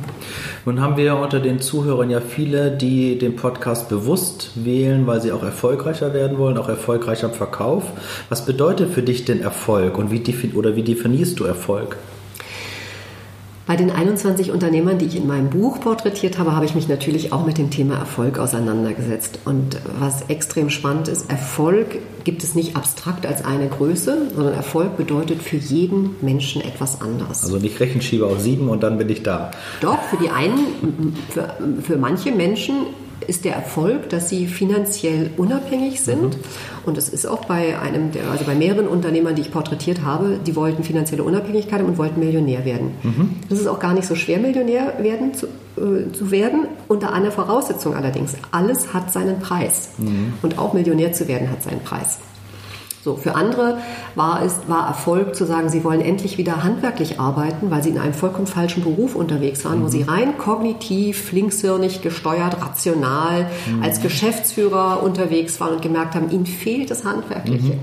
Nun 0.66 0.82
haben 0.82 0.98
wir 0.98 1.16
unter 1.16 1.40
den 1.40 1.60
Zuhörern 1.60 2.10
ja 2.10 2.22
viele, 2.22 2.72
die 2.72 3.18
den 3.18 3.36
Podcast 3.36 3.90
bewusst 3.90 4.52
wählen, 4.56 5.08
weil 5.08 5.22
sie 5.22 5.32
auch 5.32 5.44
erfolgreicher 5.44 6.14
werden 6.14 6.38
wollen, 6.38 6.58
auch 6.58 6.70
erfolgreicher 6.70 7.28
im 7.28 7.34
Verkauf. 7.34 7.84
Was 8.28 8.46
bedeutet 8.46 8.92
für 8.94 9.02
dich 9.02 9.26
denn 9.26 9.42
Erfolg 9.42 9.98
und 9.98 10.12
wie, 10.12 10.22
oder 10.54 10.76
wie 10.76 10.84
definierst 10.84 11.40
du 11.40 11.46
Erfolg? 11.46 11.98
Bei 13.70 13.76
den 13.76 13.92
21 13.92 14.50
Unternehmern, 14.50 14.98
die 14.98 15.06
ich 15.06 15.16
in 15.16 15.28
meinem 15.28 15.52
Buch 15.52 15.80
porträtiert 15.80 16.40
habe, 16.40 16.56
habe 16.56 16.66
ich 16.66 16.74
mich 16.74 16.88
natürlich 16.88 17.32
auch 17.32 17.46
mit 17.46 17.60
dem 17.60 17.70
Thema 17.70 18.00
Erfolg 18.00 18.40
auseinandergesetzt. 18.40 19.42
Und 19.46 19.80
was 20.00 20.24
extrem 20.24 20.72
spannend 20.72 21.08
ist, 21.08 21.30
Erfolg 21.30 22.00
gibt 22.24 22.42
es 22.42 22.56
nicht 22.56 22.76
abstrakt 22.76 23.28
als 23.28 23.46
eine 23.46 23.68
Größe, 23.68 24.32
sondern 24.34 24.56
Erfolg 24.56 24.98
bedeutet 24.98 25.44
für 25.44 25.58
jeden 25.58 26.16
Menschen 26.22 26.64
etwas 26.64 27.00
anderes. 27.00 27.44
Also 27.44 27.58
nicht 27.58 27.80
Rechenschieber 27.80 28.26
auf 28.26 28.40
sieben 28.40 28.70
und 28.70 28.82
dann 28.82 28.98
bin 28.98 29.08
ich 29.08 29.22
da. 29.22 29.52
Doch, 29.82 30.02
für 30.02 30.18
die 30.18 30.32
einen, 30.32 31.16
für, 31.30 31.54
für 31.84 31.98
manche 31.98 32.32
Menschen 32.32 32.88
ist 33.28 33.46
der 33.46 33.56
Erfolg, 33.56 34.10
dass 34.10 34.30
sie 34.30 34.48
finanziell 34.48 35.32
unabhängig 35.38 36.02
sind. 36.02 36.38
Mhm. 36.38 36.44
Und 36.86 36.98
es 36.98 37.10
ist 37.10 37.26
auch 37.26 37.46
bei 37.46 37.80
einem, 37.80 38.12
der, 38.12 38.30
also 38.32 38.46
bei 38.46 38.56
mehreren 38.56 38.88
Unternehmern, 38.88 39.36
die 39.36 39.42
ich 39.42 39.52
porträtiert 39.52 40.04
habe, 40.04 40.40
die 40.46 40.56
wollten 40.56 40.84
finanzielle 40.84 41.24
Unabhängigkeit 41.24 41.82
und 41.82 41.98
wollten 41.98 42.20
Millionär 42.20 42.66
werden. 42.66 42.92
Mhm. 43.04 43.36
Das 43.50 43.60
ist 43.60 43.68
auch 43.68 43.80
gar 43.80 43.94
nicht 43.94 44.08
so 44.08 44.16
schwer, 44.16 44.40
Millionär 44.40 44.94
werden 45.00 45.34
zu, 45.34 45.48
äh, 45.48 46.12
zu 46.12 46.32
werden. 46.32 46.68
Unter 46.88 47.14
einer 47.14 47.32
Voraussetzung 47.32 47.96
allerdings. 47.96 48.34
Alles 48.52 48.94
hat 48.94 49.12
seinen 49.14 49.40
Preis. 49.40 49.90
Mhm. 49.98 50.34
Und 50.42 50.58
auch 50.58 50.74
Millionär 50.74 51.14
zu 51.14 51.28
werden 51.28 51.52
hat 51.52 51.64
seinen 51.64 51.82
Preis. 51.82 52.20
So, 53.04 53.16
für 53.16 53.36
andere 53.36 53.78
war 54.16 54.44
es 54.44 54.56
war 54.68 54.88
Erfolg 54.88 55.36
zu 55.36 55.46
sagen, 55.46 55.70
sie 55.70 55.84
wollen 55.84 56.02
endlich 56.02 56.38
wieder 56.38 56.64
handwerklich 56.64 57.20
arbeiten, 57.20 57.72
weil 57.72 57.82
sie 57.82 57.90
in 57.90 57.98
einem 57.98 58.14
vollkommen 58.14 58.48
falschen 58.48 58.84
Beruf 58.84 59.16
unterwegs 59.16 59.64
waren, 59.64 59.80
mhm. 59.80 59.84
wo 59.84 59.88
sie 59.88 60.02
rein 60.02 60.38
kognitiv, 60.38 61.32
linkshirnig 61.32 62.02
gesteuert, 62.02 62.62
rational 62.62 63.50
mhm. 63.68 63.84
als 63.84 64.02
Geschäftsführer 64.02 65.02
unterwegs 65.02 65.60
waren 65.62 65.76
und 65.76 65.82
gemerkt 65.82 66.16
haben, 66.16 66.30
ihnen 66.30 66.46
fehlt 66.46 66.92
das 66.92 67.06
Handwerkliche. 67.06 67.76
Mhm. 67.76 67.80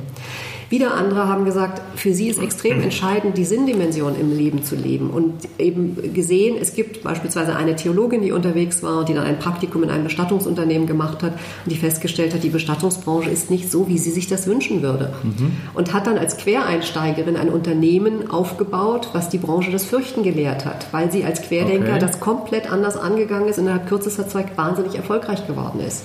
Wieder 0.69 0.95
andere 0.95 1.29
haben 1.29 1.45
gesagt, 1.45 1.81
für 1.97 2.13
sie 2.13 2.29
ist 2.29 2.43
extrem 2.43 2.81
entscheidend, 2.83 3.39
die 3.39 3.45
Sinndimension 3.45 4.19
im 4.19 4.37
Leben 4.37 4.65
zu 4.65 4.75
leben. 4.75 5.11
Und 5.11 5.35
eben 5.59 6.13
gesehen, 6.13 6.57
es 6.61 6.75
gibt 6.75 7.05
beispielsweise 7.05 7.55
eine 7.55 7.77
Theologin, 7.77 8.23
die 8.23 8.33
unterwegs 8.33 8.83
war, 8.83 9.05
die 9.05 9.15
dann 9.15 9.25
ein 9.25 9.39
Praktikum 9.39 9.85
in 9.85 9.91
einem 9.91 10.05
Bestattungsunternehmen 10.05 10.89
gemacht 10.89 11.23
hat 11.23 11.33
und 11.33 11.71
die 11.71 11.77
festgestellt 11.77 12.35
hat, 12.35 12.43
die 12.43 12.49
Bestattungsbranche 12.49 13.31
ist 13.31 13.49
nicht 13.49 13.71
so, 13.71 13.87
wie 13.87 13.99
sie 13.99 14.11
sich 14.11 14.27
das 14.27 14.49
wünschen 14.49 14.83
würde. 14.83 15.13
Mhm. 15.23 15.53
Und 15.75 15.93
hat 15.93 16.09
dann 16.09 16.19
als 16.19 16.37
Quereinsteigerin 16.37 17.37
ein 17.37 17.49
Unternehmen 17.49 18.29
aufgebaut, 18.31 19.11
was 19.13 19.29
die 19.29 19.39
Branche 19.39 19.71
das 19.71 19.85
Fürchten 19.85 20.25
gelehrt 20.25 20.65
hat, 20.65 20.89
weil 20.91 21.13
sie 21.13 21.25
als 21.25 21.43
Querdenker 21.43 21.91
okay. 21.91 22.01
das 22.01 22.19
komplett 22.19 22.71
anders 22.73 22.97
angegangen 22.97 23.49
ist 23.49 23.59
und 23.59 23.65
innerhalb 23.65 23.89
kürzester 23.89 24.27
Zeit 24.27 24.57
wahnsinnig 24.59 24.97
erfolgreich 24.97 25.47
geworden 25.47 25.81
ist. 25.81 26.03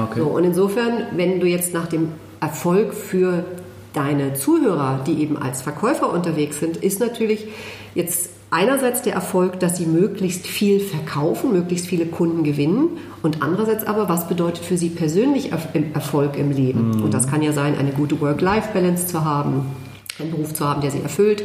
Okay. 0.00 0.20
So, 0.20 0.26
und 0.26 0.44
insofern, 0.44 1.06
wenn 1.16 1.40
du 1.40 1.46
jetzt 1.46 1.74
nach 1.74 1.86
dem 1.86 2.10
Erfolg 2.40 2.94
für 2.94 3.44
deine 3.96 4.34
Zuhörer, 4.34 5.00
die 5.06 5.20
eben 5.20 5.36
als 5.36 5.62
Verkäufer 5.62 6.12
unterwegs 6.12 6.60
sind, 6.60 6.76
ist 6.76 7.00
natürlich 7.00 7.46
jetzt 7.94 8.30
einerseits 8.50 9.02
der 9.02 9.14
Erfolg, 9.14 9.58
dass 9.58 9.76
sie 9.76 9.86
möglichst 9.86 10.46
viel 10.46 10.80
verkaufen, 10.80 11.52
möglichst 11.52 11.86
viele 11.86 12.06
Kunden 12.06 12.44
gewinnen 12.44 12.98
und 13.22 13.42
andererseits 13.42 13.86
aber, 13.86 14.08
was 14.08 14.28
bedeutet 14.28 14.64
für 14.64 14.76
sie 14.76 14.90
persönlich 14.90 15.50
Erfolg 15.94 16.36
im 16.36 16.52
Leben? 16.52 16.90
Mhm. 16.90 17.02
Und 17.04 17.14
das 17.14 17.26
kann 17.26 17.42
ja 17.42 17.52
sein, 17.52 17.76
eine 17.76 17.90
gute 17.90 18.20
Work-Life-Balance 18.20 19.08
zu 19.08 19.24
haben, 19.24 19.66
einen 20.18 20.30
Beruf 20.30 20.54
zu 20.54 20.66
haben, 20.66 20.80
der 20.80 20.90
sie 20.90 21.00
erfüllt, 21.00 21.44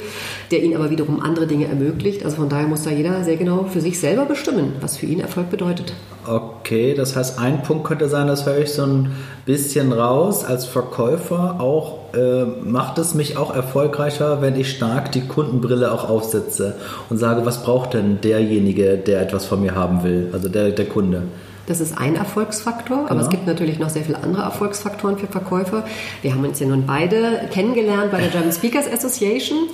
der 0.52 0.64
ihnen 0.64 0.76
aber 0.76 0.90
wiederum 0.90 1.22
andere 1.22 1.48
Dinge 1.48 1.66
ermöglicht. 1.66 2.24
Also 2.24 2.38
von 2.38 2.50
daher 2.50 2.68
muss 2.68 2.84
da 2.84 2.92
jeder 2.92 3.24
sehr 3.24 3.38
genau 3.38 3.66
für 3.66 3.82
sich 3.82 4.00
selber 4.00 4.26
bestimmen, 4.26 4.74
was 4.80 4.98
für 4.98 5.06
ihn 5.06 5.20
Erfolg 5.20 5.50
bedeutet. 5.50 5.94
Okay, 6.28 6.94
das 6.94 7.16
heißt, 7.16 7.40
ein 7.40 7.64
Punkt 7.64 7.86
könnte 7.86 8.08
sein, 8.08 8.28
das 8.28 8.46
höre 8.46 8.60
ich 8.60 8.72
so 8.72 8.84
ein 8.84 9.16
bisschen 9.46 9.92
raus 9.92 10.46
als 10.46 10.66
Verkäufer. 10.66 11.60
Auch 11.60 12.14
äh, 12.14 12.46
macht 12.64 13.00
es 13.00 13.16
mich 13.16 13.38
auch 13.38 13.56
erfolgreicher, 13.56 14.42
wenn 14.42 14.56
ich 14.56 14.72
stark 14.72 15.12
die 15.12 15.22
Kundenbrille 15.22 15.92
auch 15.92 16.08
aufsetze 16.08 16.76
und 17.10 17.18
sage, 17.18 17.46
was 17.46 17.64
braucht 17.64 17.96
denn 17.96 18.22
derjenige, 18.22 18.98
der 18.98 19.22
etwas 19.22 19.46
von 19.46 19.62
mir 19.62 19.74
haben 19.74 20.04
will, 20.04 20.30
also 20.32 20.48
der, 20.48 20.70
der 20.70 20.86
Kunde. 20.86 21.24
Das 21.72 21.80
ist 21.80 21.98
ein 21.98 22.18
Erfolgsfaktor, 22.18 23.10
aber 23.10 23.22
es 23.22 23.30
gibt 23.30 23.48
natürlich 23.48 23.80
noch 23.80 23.90
sehr 23.90 24.04
viele 24.04 24.22
andere 24.22 24.42
Erfolgsfaktoren 24.42 25.18
für 25.18 25.28
Verkäufer. 25.28 25.86
Wir 26.22 26.34
haben 26.34 26.44
uns 26.44 26.60
ja 26.60 26.68
nun 26.68 26.86
beide 26.86 27.48
kennengelernt 27.50 28.12
bei 28.12 28.20
der 28.20 28.28
German 28.32 28.52
Speakers 28.52 28.92
Association 28.92 29.70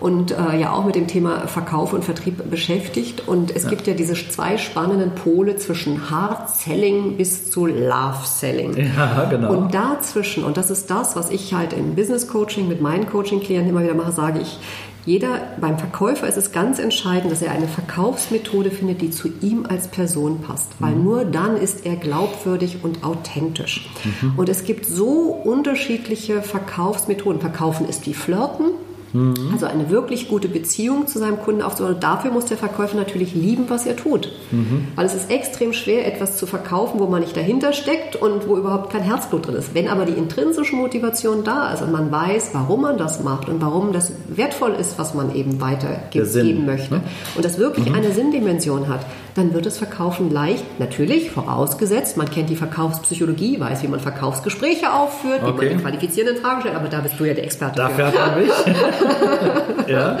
und 0.00 0.30
äh, 0.30 0.58
ja 0.58 0.72
auch 0.72 0.86
mit 0.86 0.94
dem 0.94 1.08
Thema 1.08 1.46
Verkauf 1.48 1.92
und 1.92 2.06
Vertrieb 2.06 2.48
beschäftigt. 2.48 3.28
Und 3.28 3.54
es 3.54 3.64
ja. 3.64 3.68
gibt 3.68 3.86
ja 3.86 3.92
diese 3.92 4.14
zwei 4.14 4.56
spannenden 4.56 5.14
Pole 5.14 5.56
zwischen 5.56 6.08
Hard 6.08 6.48
Selling 6.48 7.18
bis 7.18 7.50
zu 7.50 7.66
Love 7.66 8.24
Selling. 8.24 8.74
Ja, 8.96 9.26
genau. 9.28 9.52
Und 9.52 9.74
dazwischen, 9.74 10.44
und 10.44 10.56
das 10.56 10.70
ist 10.70 10.90
das, 10.90 11.16
was 11.16 11.28
ich 11.28 11.52
halt 11.52 11.74
im 11.74 11.94
Business 11.96 12.28
Coaching 12.28 12.66
mit 12.66 12.80
meinen 12.80 13.06
Coaching-Klienten 13.10 13.68
immer 13.68 13.82
wieder 13.82 13.94
mache, 13.94 14.12
sage 14.12 14.40
ich, 14.40 14.58
jeder, 15.04 15.40
beim 15.60 15.78
Verkäufer 15.78 16.28
ist 16.28 16.36
es 16.36 16.52
ganz 16.52 16.78
entscheidend, 16.78 17.32
dass 17.32 17.42
er 17.42 17.50
eine 17.50 17.66
Verkaufsmethode 17.66 18.70
findet, 18.70 19.02
die 19.02 19.10
zu 19.10 19.28
ihm 19.40 19.66
als 19.68 19.88
Person 19.88 20.40
passt. 20.42 20.68
Weil 20.78 20.94
mhm. 20.94 21.04
nur 21.04 21.24
dann 21.24 21.56
ist 21.56 21.84
er 21.84 21.96
glaubwürdig 21.96 22.78
und 22.82 23.02
authentisch. 23.02 23.90
Mhm. 24.04 24.34
Und 24.36 24.48
es 24.48 24.64
gibt 24.64 24.86
so 24.86 25.40
unterschiedliche 25.44 26.42
Verkaufsmethoden. 26.42 27.40
Verkaufen 27.40 27.88
ist 27.88 28.06
wie 28.06 28.14
Flirten. 28.14 28.66
Mhm. 29.12 29.50
Also 29.52 29.66
eine 29.66 29.90
wirklich 29.90 30.28
gute 30.28 30.48
Beziehung 30.48 31.06
zu 31.06 31.18
seinem 31.18 31.38
Kunden 31.40 31.62
aufzubauen. 31.62 31.94
Und 31.94 32.02
dafür 32.02 32.30
muss 32.30 32.46
der 32.46 32.56
Verkäufer 32.56 32.96
natürlich 32.96 33.34
lieben, 33.34 33.64
was 33.68 33.86
er 33.86 33.96
tut. 33.96 34.32
Mhm. 34.50 34.88
Weil 34.96 35.06
es 35.06 35.14
ist 35.14 35.30
extrem 35.30 35.72
schwer, 35.72 36.06
etwas 36.06 36.36
zu 36.36 36.46
verkaufen, 36.46 37.00
wo 37.00 37.06
man 37.06 37.20
nicht 37.20 37.36
dahinter 37.36 37.72
steckt 37.72 38.16
und 38.16 38.48
wo 38.48 38.56
überhaupt 38.56 38.90
kein 38.92 39.02
Herzblut 39.02 39.46
drin 39.46 39.56
ist. 39.56 39.74
Wenn 39.74 39.88
aber 39.88 40.04
die 40.04 40.12
intrinsische 40.12 40.76
Motivation 40.76 41.44
da 41.44 41.72
ist 41.72 41.82
und 41.82 41.92
man 41.92 42.10
weiß, 42.10 42.50
warum 42.52 42.82
man 42.82 42.98
das 42.98 43.22
macht 43.22 43.48
und 43.48 43.60
warum 43.60 43.92
das 43.92 44.12
wertvoll 44.28 44.72
ist, 44.72 44.98
was 44.98 45.14
man 45.14 45.34
eben 45.34 45.60
weitergeben 45.60 46.66
möchte 46.66 46.94
ne? 46.94 47.00
und 47.36 47.44
das 47.44 47.58
wirklich 47.58 47.88
mhm. 47.88 47.94
eine 47.94 48.12
Sinndimension 48.12 48.88
hat, 48.88 49.00
dann 49.34 49.54
wird 49.54 49.66
das 49.66 49.78
Verkaufen 49.78 50.30
leicht, 50.30 50.78
natürlich 50.78 51.30
vorausgesetzt, 51.30 52.16
man 52.16 52.30
kennt 52.30 52.50
die 52.50 52.56
Verkaufspsychologie, 52.56 53.58
weiß, 53.60 53.82
wie 53.82 53.88
man 53.88 54.00
Verkaufsgespräche 54.00 54.92
aufführt, 54.92 55.42
okay. 55.42 55.52
wie 55.52 55.66
man 55.66 55.76
die 55.76 55.82
qualifizierenden 55.82 56.42
Fragen 56.42 56.60
stellt, 56.60 56.76
aber 56.76 56.88
da 56.88 57.00
bist 57.00 57.18
du 57.18 57.24
ja 57.24 57.34
der 57.34 57.44
Experte. 57.44 57.76
Dafür 57.76 58.06
hat 58.08 58.14
man 58.14 58.42
mich. 58.42 58.50
ja. 59.88 60.18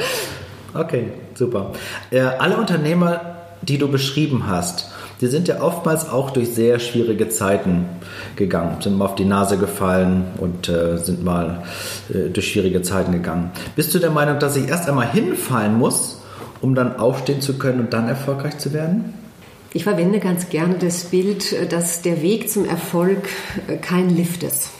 Okay, 0.74 1.08
super. 1.34 1.72
Äh, 2.10 2.20
alle 2.20 2.56
Unternehmer, 2.56 3.36
die 3.62 3.78
du 3.78 3.88
beschrieben 3.88 4.46
hast, 4.46 4.90
die 5.20 5.28
sind 5.28 5.46
ja 5.46 5.60
oftmals 5.60 6.08
auch 6.08 6.30
durch 6.30 6.50
sehr 6.50 6.80
schwierige 6.80 7.28
Zeiten 7.28 7.86
gegangen, 8.34 8.78
sind 8.80 8.98
mal 8.98 9.04
auf 9.04 9.14
die 9.14 9.24
Nase 9.24 9.56
gefallen 9.56 10.24
und 10.38 10.68
äh, 10.68 10.98
sind 10.98 11.22
mal 11.22 11.62
äh, 12.12 12.28
durch 12.30 12.50
schwierige 12.50 12.82
Zeiten 12.82 13.12
gegangen. 13.12 13.52
Bist 13.76 13.94
du 13.94 14.00
der 14.00 14.10
Meinung, 14.10 14.40
dass 14.40 14.56
ich 14.56 14.68
erst 14.68 14.88
einmal 14.88 15.10
hinfallen 15.10 15.78
muss, 15.78 16.20
um 16.60 16.74
dann 16.74 16.96
aufstehen 16.96 17.40
zu 17.40 17.56
können 17.56 17.80
und 17.80 17.92
dann 17.92 18.08
erfolgreich 18.08 18.58
zu 18.58 18.72
werden? 18.72 19.14
Ich 19.74 19.84
verwende 19.84 20.18
ganz 20.18 20.48
gerne 20.48 20.74
das 20.74 21.04
Bild, 21.04 21.72
dass 21.72 22.02
der 22.02 22.20
Weg 22.20 22.50
zum 22.50 22.68
Erfolg 22.68 23.28
äh, 23.68 23.76
kein 23.76 24.10
Lift 24.10 24.42
ist, 24.42 24.70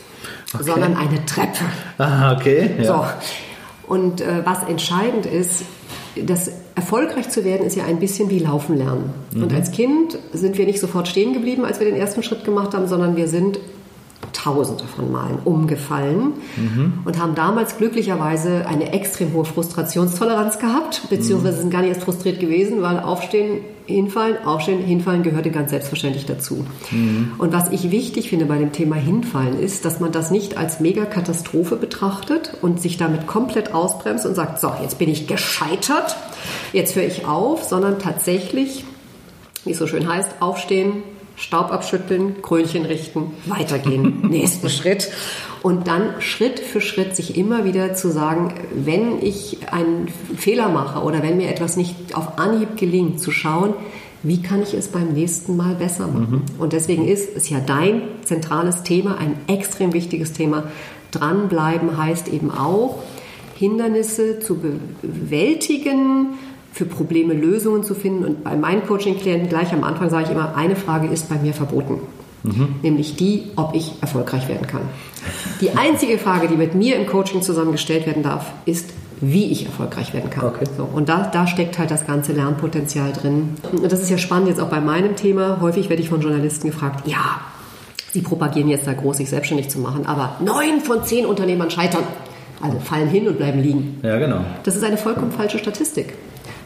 okay. 0.54 0.64
sondern 0.64 0.96
eine 0.96 1.24
Treppe. 1.24 1.64
Ah, 1.98 2.32
okay. 2.32 2.70
Ja. 2.78 2.84
So. 2.84 3.04
Und 3.86 4.20
äh, 4.20 4.44
was 4.44 4.62
entscheidend 4.68 5.26
ist, 5.26 5.64
das 6.16 6.50
erfolgreich 6.74 7.28
zu 7.30 7.44
werden 7.44 7.66
ist 7.66 7.76
ja 7.76 7.84
ein 7.84 7.98
bisschen 7.98 8.30
wie 8.30 8.38
Laufen 8.38 8.76
lernen. 8.76 9.12
Mhm. 9.34 9.44
Und 9.44 9.52
als 9.52 9.70
Kind 9.72 10.18
sind 10.32 10.58
wir 10.58 10.66
nicht 10.66 10.80
sofort 10.80 11.08
stehen 11.08 11.32
geblieben, 11.32 11.64
als 11.64 11.80
wir 11.80 11.86
den 11.86 11.96
ersten 11.96 12.22
Schritt 12.22 12.44
gemacht 12.44 12.74
haben, 12.74 12.86
sondern 12.86 13.16
wir 13.16 13.28
sind 13.28 13.58
tausende 14.32 14.84
von 14.84 15.10
Malen 15.10 15.38
umgefallen 15.44 16.34
mhm. 16.56 16.94
und 17.04 17.20
haben 17.20 17.34
damals 17.34 17.76
glücklicherweise 17.76 18.66
eine 18.66 18.92
extrem 18.92 19.32
hohe 19.32 19.44
Frustrationstoleranz 19.44 20.58
gehabt, 20.58 21.02
beziehungsweise 21.10 21.58
mhm. 21.58 21.60
sind 21.62 21.70
gar 21.70 21.80
nicht 21.80 21.90
erst 21.90 22.04
frustriert 22.04 22.40
gewesen, 22.40 22.82
weil 22.82 23.00
Aufstehen, 23.00 23.60
Hinfallen, 23.86 24.44
Aufstehen, 24.44 24.80
Hinfallen 24.80 25.22
gehörte 25.22 25.50
ganz 25.50 25.70
selbstverständlich 25.70 26.24
dazu. 26.26 26.64
Mhm. 26.90 27.32
Und 27.38 27.52
was 27.52 27.70
ich 27.70 27.90
wichtig 27.90 28.30
finde 28.30 28.46
bei 28.46 28.58
dem 28.58 28.72
Thema 28.72 28.96
Hinfallen 28.96 29.58
ist, 29.58 29.84
dass 29.84 30.00
man 30.00 30.12
das 30.12 30.30
nicht 30.30 30.56
als 30.56 30.80
Megakatastrophe 30.80 31.76
betrachtet 31.76 32.56
und 32.62 32.80
sich 32.80 32.96
damit 32.96 33.26
komplett 33.26 33.74
ausbremst 33.74 34.24
und 34.24 34.34
sagt, 34.34 34.60
so, 34.60 34.72
jetzt 34.82 34.98
bin 34.98 35.10
ich 35.10 35.26
gescheitert, 35.26 36.16
jetzt 36.72 36.94
höre 36.94 37.04
ich 37.04 37.26
auf, 37.26 37.64
sondern 37.64 37.98
tatsächlich, 37.98 38.84
wie 39.64 39.72
es 39.72 39.78
so 39.78 39.86
schön 39.86 40.08
heißt, 40.08 40.30
aufstehen, 40.40 41.02
Staub 41.36 41.70
abschütteln, 41.72 42.42
Krönchen 42.42 42.84
richten, 42.84 43.32
weitergehen, 43.46 44.20
nächsten 44.30 44.68
Schritt. 44.68 45.10
Und 45.62 45.86
dann 45.86 46.20
Schritt 46.20 46.58
für 46.58 46.80
Schritt 46.80 47.14
sich 47.14 47.36
immer 47.36 47.64
wieder 47.64 47.94
zu 47.94 48.10
sagen, 48.10 48.54
wenn 48.74 49.22
ich 49.22 49.58
einen 49.70 50.08
Fehler 50.36 50.68
mache 50.68 51.02
oder 51.02 51.22
wenn 51.22 51.36
mir 51.36 51.48
etwas 51.48 51.76
nicht 51.76 52.14
auf 52.14 52.38
Anhieb 52.38 52.76
gelingt, 52.76 53.20
zu 53.20 53.30
schauen, 53.30 53.74
wie 54.24 54.40
kann 54.40 54.62
ich 54.62 54.74
es 54.74 54.88
beim 54.88 55.12
nächsten 55.12 55.56
Mal 55.56 55.74
besser 55.74 56.06
machen? 56.06 56.44
Mhm. 56.56 56.60
Und 56.60 56.72
deswegen 56.72 57.08
ist 57.08 57.36
es 57.36 57.48
ja 57.48 57.58
dein 57.60 58.02
zentrales 58.24 58.82
Thema, 58.82 59.18
ein 59.18 59.34
extrem 59.48 59.92
wichtiges 59.92 60.32
Thema. 60.32 60.64
Dranbleiben 61.10 61.96
heißt 61.96 62.28
eben 62.28 62.50
auch, 62.50 63.02
Hindernisse 63.56 64.40
zu 64.40 64.58
bewältigen, 65.02 66.34
für 66.72 66.84
Probleme 66.84 67.34
Lösungen 67.34 67.84
zu 67.84 67.94
finden. 67.94 68.24
Und 68.24 68.44
bei 68.44 68.56
meinen 68.56 68.86
Coaching-Klienten 68.86 69.48
gleich 69.48 69.72
am 69.72 69.84
Anfang 69.84 70.10
sage 70.10 70.24
ich 70.24 70.30
immer, 70.30 70.56
eine 70.56 70.76
Frage 70.76 71.08
ist 71.08 71.28
bei 71.28 71.36
mir 71.36 71.52
verboten. 71.52 72.00
Mhm. 72.42 72.76
Nämlich 72.82 73.16
die, 73.16 73.44
ob 73.56 73.74
ich 73.74 73.92
erfolgreich 74.00 74.48
werden 74.48 74.66
kann. 74.66 74.82
Die 75.60 75.70
einzige 75.70 76.18
Frage, 76.18 76.48
die 76.48 76.56
mit 76.56 76.74
mir 76.74 76.96
im 76.96 77.06
Coaching 77.06 77.42
zusammengestellt 77.42 78.06
werden 78.06 78.22
darf, 78.22 78.46
ist, 78.64 78.90
wie 79.20 79.52
ich 79.52 79.66
erfolgreich 79.66 80.12
werden 80.12 80.30
kann. 80.30 80.46
Okay. 80.46 80.64
So, 80.76 80.88
und 80.92 81.08
da, 81.08 81.30
da 81.32 81.46
steckt 81.46 81.78
halt 81.78 81.92
das 81.92 82.06
ganze 82.06 82.32
Lernpotenzial 82.32 83.12
drin. 83.12 83.50
Und 83.70 83.92
das 83.92 84.00
ist 84.00 84.10
ja 84.10 84.18
spannend 84.18 84.48
jetzt 84.48 84.60
auch 84.60 84.68
bei 84.68 84.80
meinem 84.80 85.14
Thema. 85.14 85.60
Häufig 85.60 85.88
werde 85.88 86.02
ich 86.02 86.08
von 86.08 86.20
Journalisten 86.20 86.68
gefragt, 86.68 87.06
ja, 87.06 87.40
Sie 88.12 88.20
propagieren 88.20 88.68
jetzt 88.68 88.86
da 88.86 88.92
groß, 88.92 89.16
sich 89.16 89.30
selbstständig 89.30 89.70
zu 89.70 89.78
machen, 89.78 90.04
aber 90.04 90.36
neun 90.44 90.82
von 90.82 91.02
zehn 91.02 91.24
Unternehmern 91.24 91.70
scheitern. 91.70 92.04
Also 92.60 92.78
fallen 92.78 93.08
hin 93.08 93.26
und 93.26 93.38
bleiben 93.38 93.60
liegen. 93.60 94.00
Ja, 94.02 94.18
genau. 94.18 94.44
Das 94.64 94.76
ist 94.76 94.84
eine 94.84 94.98
vollkommen 94.98 95.32
falsche 95.32 95.58
Statistik. 95.58 96.14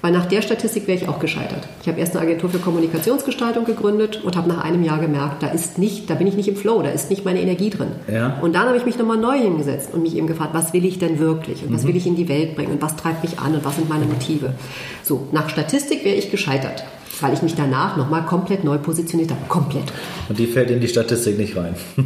Weil 0.02 0.12
nach 0.12 0.26
der 0.26 0.42
Statistik 0.42 0.86
wäre 0.86 0.98
ich 0.98 1.08
auch 1.08 1.18
gescheitert. 1.18 1.68
Ich 1.82 1.88
habe 1.88 1.98
erst 1.98 2.16
eine 2.16 2.26
Agentur 2.26 2.50
für 2.50 2.58
Kommunikationsgestaltung 2.58 3.64
gegründet 3.64 4.22
und 4.24 4.36
habe 4.36 4.48
nach 4.48 4.62
einem 4.64 4.82
Jahr 4.82 4.98
gemerkt, 4.98 5.42
da 5.42 5.48
ist 5.48 5.78
nicht, 5.78 6.10
da 6.10 6.14
bin 6.14 6.26
ich 6.26 6.36
nicht 6.36 6.48
im 6.48 6.56
Flow, 6.56 6.82
da 6.82 6.90
ist 6.90 7.10
nicht 7.10 7.24
meine 7.24 7.40
Energie 7.40 7.70
drin. 7.70 7.88
Ja. 8.12 8.38
Und 8.40 8.54
dann 8.54 8.66
habe 8.66 8.76
ich 8.76 8.84
mich 8.84 8.99
nochmal 8.99 9.18
neu 9.18 9.38
hingesetzt 9.38 9.90
und 9.92 10.02
mich 10.02 10.16
eben 10.16 10.26
gefragt, 10.26 10.54
was 10.54 10.73
will 10.73 10.84
ich 10.84 10.99
denn 10.99 11.18
wirklich 11.18 11.64
und 11.64 11.73
was 11.73 11.84
mhm. 11.84 11.88
will 11.88 11.97
ich 11.97 12.06
in 12.06 12.16
die 12.16 12.28
Welt 12.28 12.56
bringen 12.56 12.73
und 12.73 12.82
was 12.82 12.97
treibt 12.97 13.23
mich 13.23 13.38
an 13.38 13.54
und 13.54 13.64
was 13.64 13.76
sind 13.76 13.88
meine 13.88 14.06
Motive. 14.06 14.54
So, 15.02 15.28
nach 15.32 15.49
Statistik 15.49 16.04
wäre 16.04 16.16
ich 16.16 16.30
gescheitert 16.30 16.84
weil 17.21 17.32
ich 17.32 17.42
mich 17.42 17.54
danach 17.54 17.97
nochmal 17.97 18.25
komplett 18.25 18.64
neu 18.64 18.78
positioniert 18.78 19.30
habe. 19.30 19.40
Komplett. 19.49 19.84
Und 20.28 20.38
die 20.38 20.47
fällt 20.47 20.71
in 20.71 20.80
die 20.80 20.88
Statistik 20.88 21.38
nicht 21.38 21.56
rein. 21.56 21.75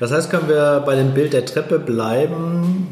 Das 0.00 0.10
heißt, 0.10 0.30
können 0.30 0.48
wir 0.48 0.82
bei 0.84 0.96
dem 0.96 1.14
Bild 1.14 1.32
der 1.32 1.44
Treppe 1.44 1.78
bleiben 1.78 2.88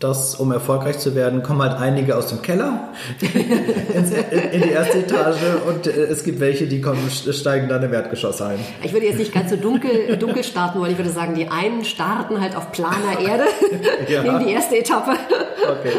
dass, 0.00 0.34
um 0.36 0.52
erfolgreich 0.52 0.98
zu 0.98 1.14
werden, 1.14 1.42
kommen 1.42 1.62
halt 1.62 1.80
einige 1.80 2.16
aus 2.16 2.28
dem 2.28 2.42
Keller 2.42 2.88
in 3.20 4.62
die 4.62 4.70
erste 4.70 4.98
Etage 4.98 5.36
und 5.68 5.86
äh, 5.86 5.90
es 5.90 6.24
gibt 6.24 6.40
welche, 6.40 6.66
die 6.66 6.80
kommen, 6.80 7.10
steigen 7.10 7.68
dann 7.68 7.82
im 7.82 7.92
Erdgeschoss 7.92 8.42
ein. 8.42 8.58
Ich 8.82 8.92
würde 8.92 9.06
jetzt 9.06 9.18
nicht 9.18 9.32
ganz 9.32 9.50
so 9.50 9.56
dunkel, 9.56 10.16
dunkel 10.16 10.44
starten 10.44 10.80
wollen. 10.80 10.92
Ich 10.92 10.98
würde 10.98 11.10
sagen, 11.10 11.34
die 11.34 11.48
einen 11.48 11.84
starten 11.84 12.40
halt 12.40 12.56
auf 12.56 12.72
planer 12.72 13.20
Erde, 13.20 13.44
ja. 14.08 14.22
nehmen 14.22 14.46
die 14.46 14.52
erste 14.52 14.78
Etappe. 14.78 15.12
Okay. 15.12 15.92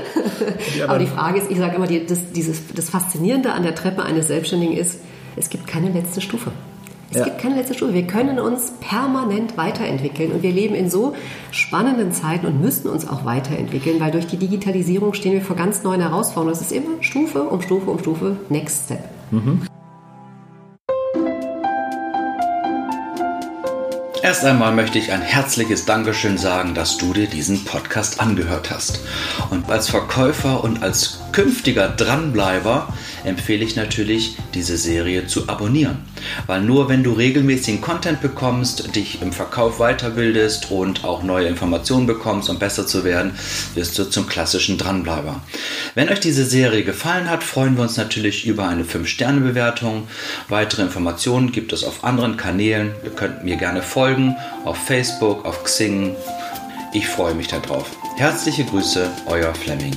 Die 0.76 0.84
Aber 0.84 1.00
die 1.00 1.08
Frage 1.08 1.40
ist, 1.40 1.52
ich 1.52 1.58
sage 1.58 1.76
immer, 1.76 1.88
die, 1.88 2.06
das, 2.06 2.20
dieses, 2.34 2.74
das 2.74 2.90
Faszinierende 2.90 3.52
an 3.52 3.64
der 3.64 3.76
Treppe 3.76 4.04
eines 4.04 4.28
Selbstständigen 4.28 4.78
ist, 4.78 5.00
es 5.36 5.50
gibt 5.50 5.68
keine 5.68 5.90
letzte 5.90 6.22
Stufe. 6.22 6.52
Es 7.12 7.18
ja. 7.18 7.26
gibt 7.26 7.40
keine 7.40 7.56
letzte 7.56 7.74
Stufe. 7.74 7.94
Wir 7.94 8.08
können 8.08 8.40
uns 8.40 8.72
permanent 8.82 9.58
weiterentwickeln 9.58 10.32
und 10.32 10.44
wir 10.44 10.52
leben 10.52 10.76
in 10.76 10.90
so 10.90 11.16
spannenden 11.52 12.12
Zeiten 12.12 12.46
und 12.46 12.62
müssen 12.62 12.90
uns 12.90 13.08
auch 13.08 13.26
weiterentwickeln, 13.26 14.00
weil 14.00 14.12
durch 14.12 14.28
die 14.28 14.38
Digitalisierung 14.38 15.14
stehen 15.14 15.34
wir 15.34 15.42
vor 15.42 15.56
ganz 15.56 15.84
neuen 15.84 16.02
Herausforderungen. 16.02 16.54
Es 16.54 16.62
ist 16.62 16.72
immer 16.72 17.02
Stufe 17.02 17.44
um 17.44 17.62
Stufe 17.62 17.90
um 17.90 18.00
Stufe, 18.00 18.38
Next 18.50 18.86
Step. 18.86 19.04
Mhm. 19.32 19.62
Erst 24.26 24.44
einmal 24.44 24.74
möchte 24.74 24.98
ich 24.98 25.12
ein 25.12 25.22
herzliches 25.22 25.86
Dankeschön 25.86 26.40
sagen, 26.40 26.74
dass 26.74 26.98
du 26.98 27.14
dir 27.14 27.28
diesen 27.28 27.64
Podcast 27.64 28.20
angehört 28.20 28.72
hast. 28.72 29.02
Und 29.52 29.70
als 29.70 29.88
Verkäufer 29.88 30.64
und 30.64 30.82
als 30.82 31.20
künftiger 31.32 31.90
Dranbleiber 31.90 32.92
empfehle 33.24 33.64
ich 33.64 33.76
natürlich, 33.76 34.36
diese 34.56 34.78
Serie 34.78 35.28
zu 35.28 35.48
abonnieren. 35.48 36.00
Weil 36.48 36.62
nur 36.62 36.90
wenn 36.90 37.04
du 37.04 37.14
regelmäßigen 37.14 37.82
Content 37.82 38.20
bekommst, 38.20 38.96
dich 38.96 39.22
im 39.22 39.32
Verkauf 39.32 39.78
weiterbildest 39.78 40.72
und 40.72 41.04
auch 41.04 41.22
neue 41.22 41.48
Informationen 41.48 42.08
bekommst, 42.08 42.50
um 42.50 42.58
besser 42.58 42.88
zu 42.88 43.04
werden, 43.04 43.36
wirst 43.76 43.96
du 44.00 44.06
zum 44.06 44.26
klassischen 44.26 44.80
Dranbleiber. 44.80 45.42
Wenn 45.96 46.10
euch 46.10 46.20
diese 46.20 46.44
Serie 46.44 46.84
gefallen 46.84 47.30
hat, 47.30 47.42
freuen 47.42 47.78
wir 47.78 47.84
uns 47.84 47.96
natürlich 47.96 48.46
über 48.46 48.68
eine 48.68 48.84
5-Sterne-Bewertung. 48.84 50.10
Weitere 50.50 50.82
Informationen 50.82 51.54
gibt 51.54 51.72
es 51.72 51.86
auf 51.86 52.04
anderen 52.04 52.36
Kanälen. 52.36 52.92
Ihr 53.06 53.12
könnt 53.12 53.46
mir 53.46 53.56
gerne 53.56 53.82
folgen, 53.82 54.36
auf 54.66 54.76
Facebook, 54.76 55.46
auf 55.46 55.64
Xing. 55.64 56.14
Ich 56.92 57.08
freue 57.08 57.34
mich 57.34 57.48
darauf. 57.48 57.90
Herzliche 58.18 58.66
Grüße, 58.66 59.10
euer 59.28 59.56
Fleming. 59.56 59.96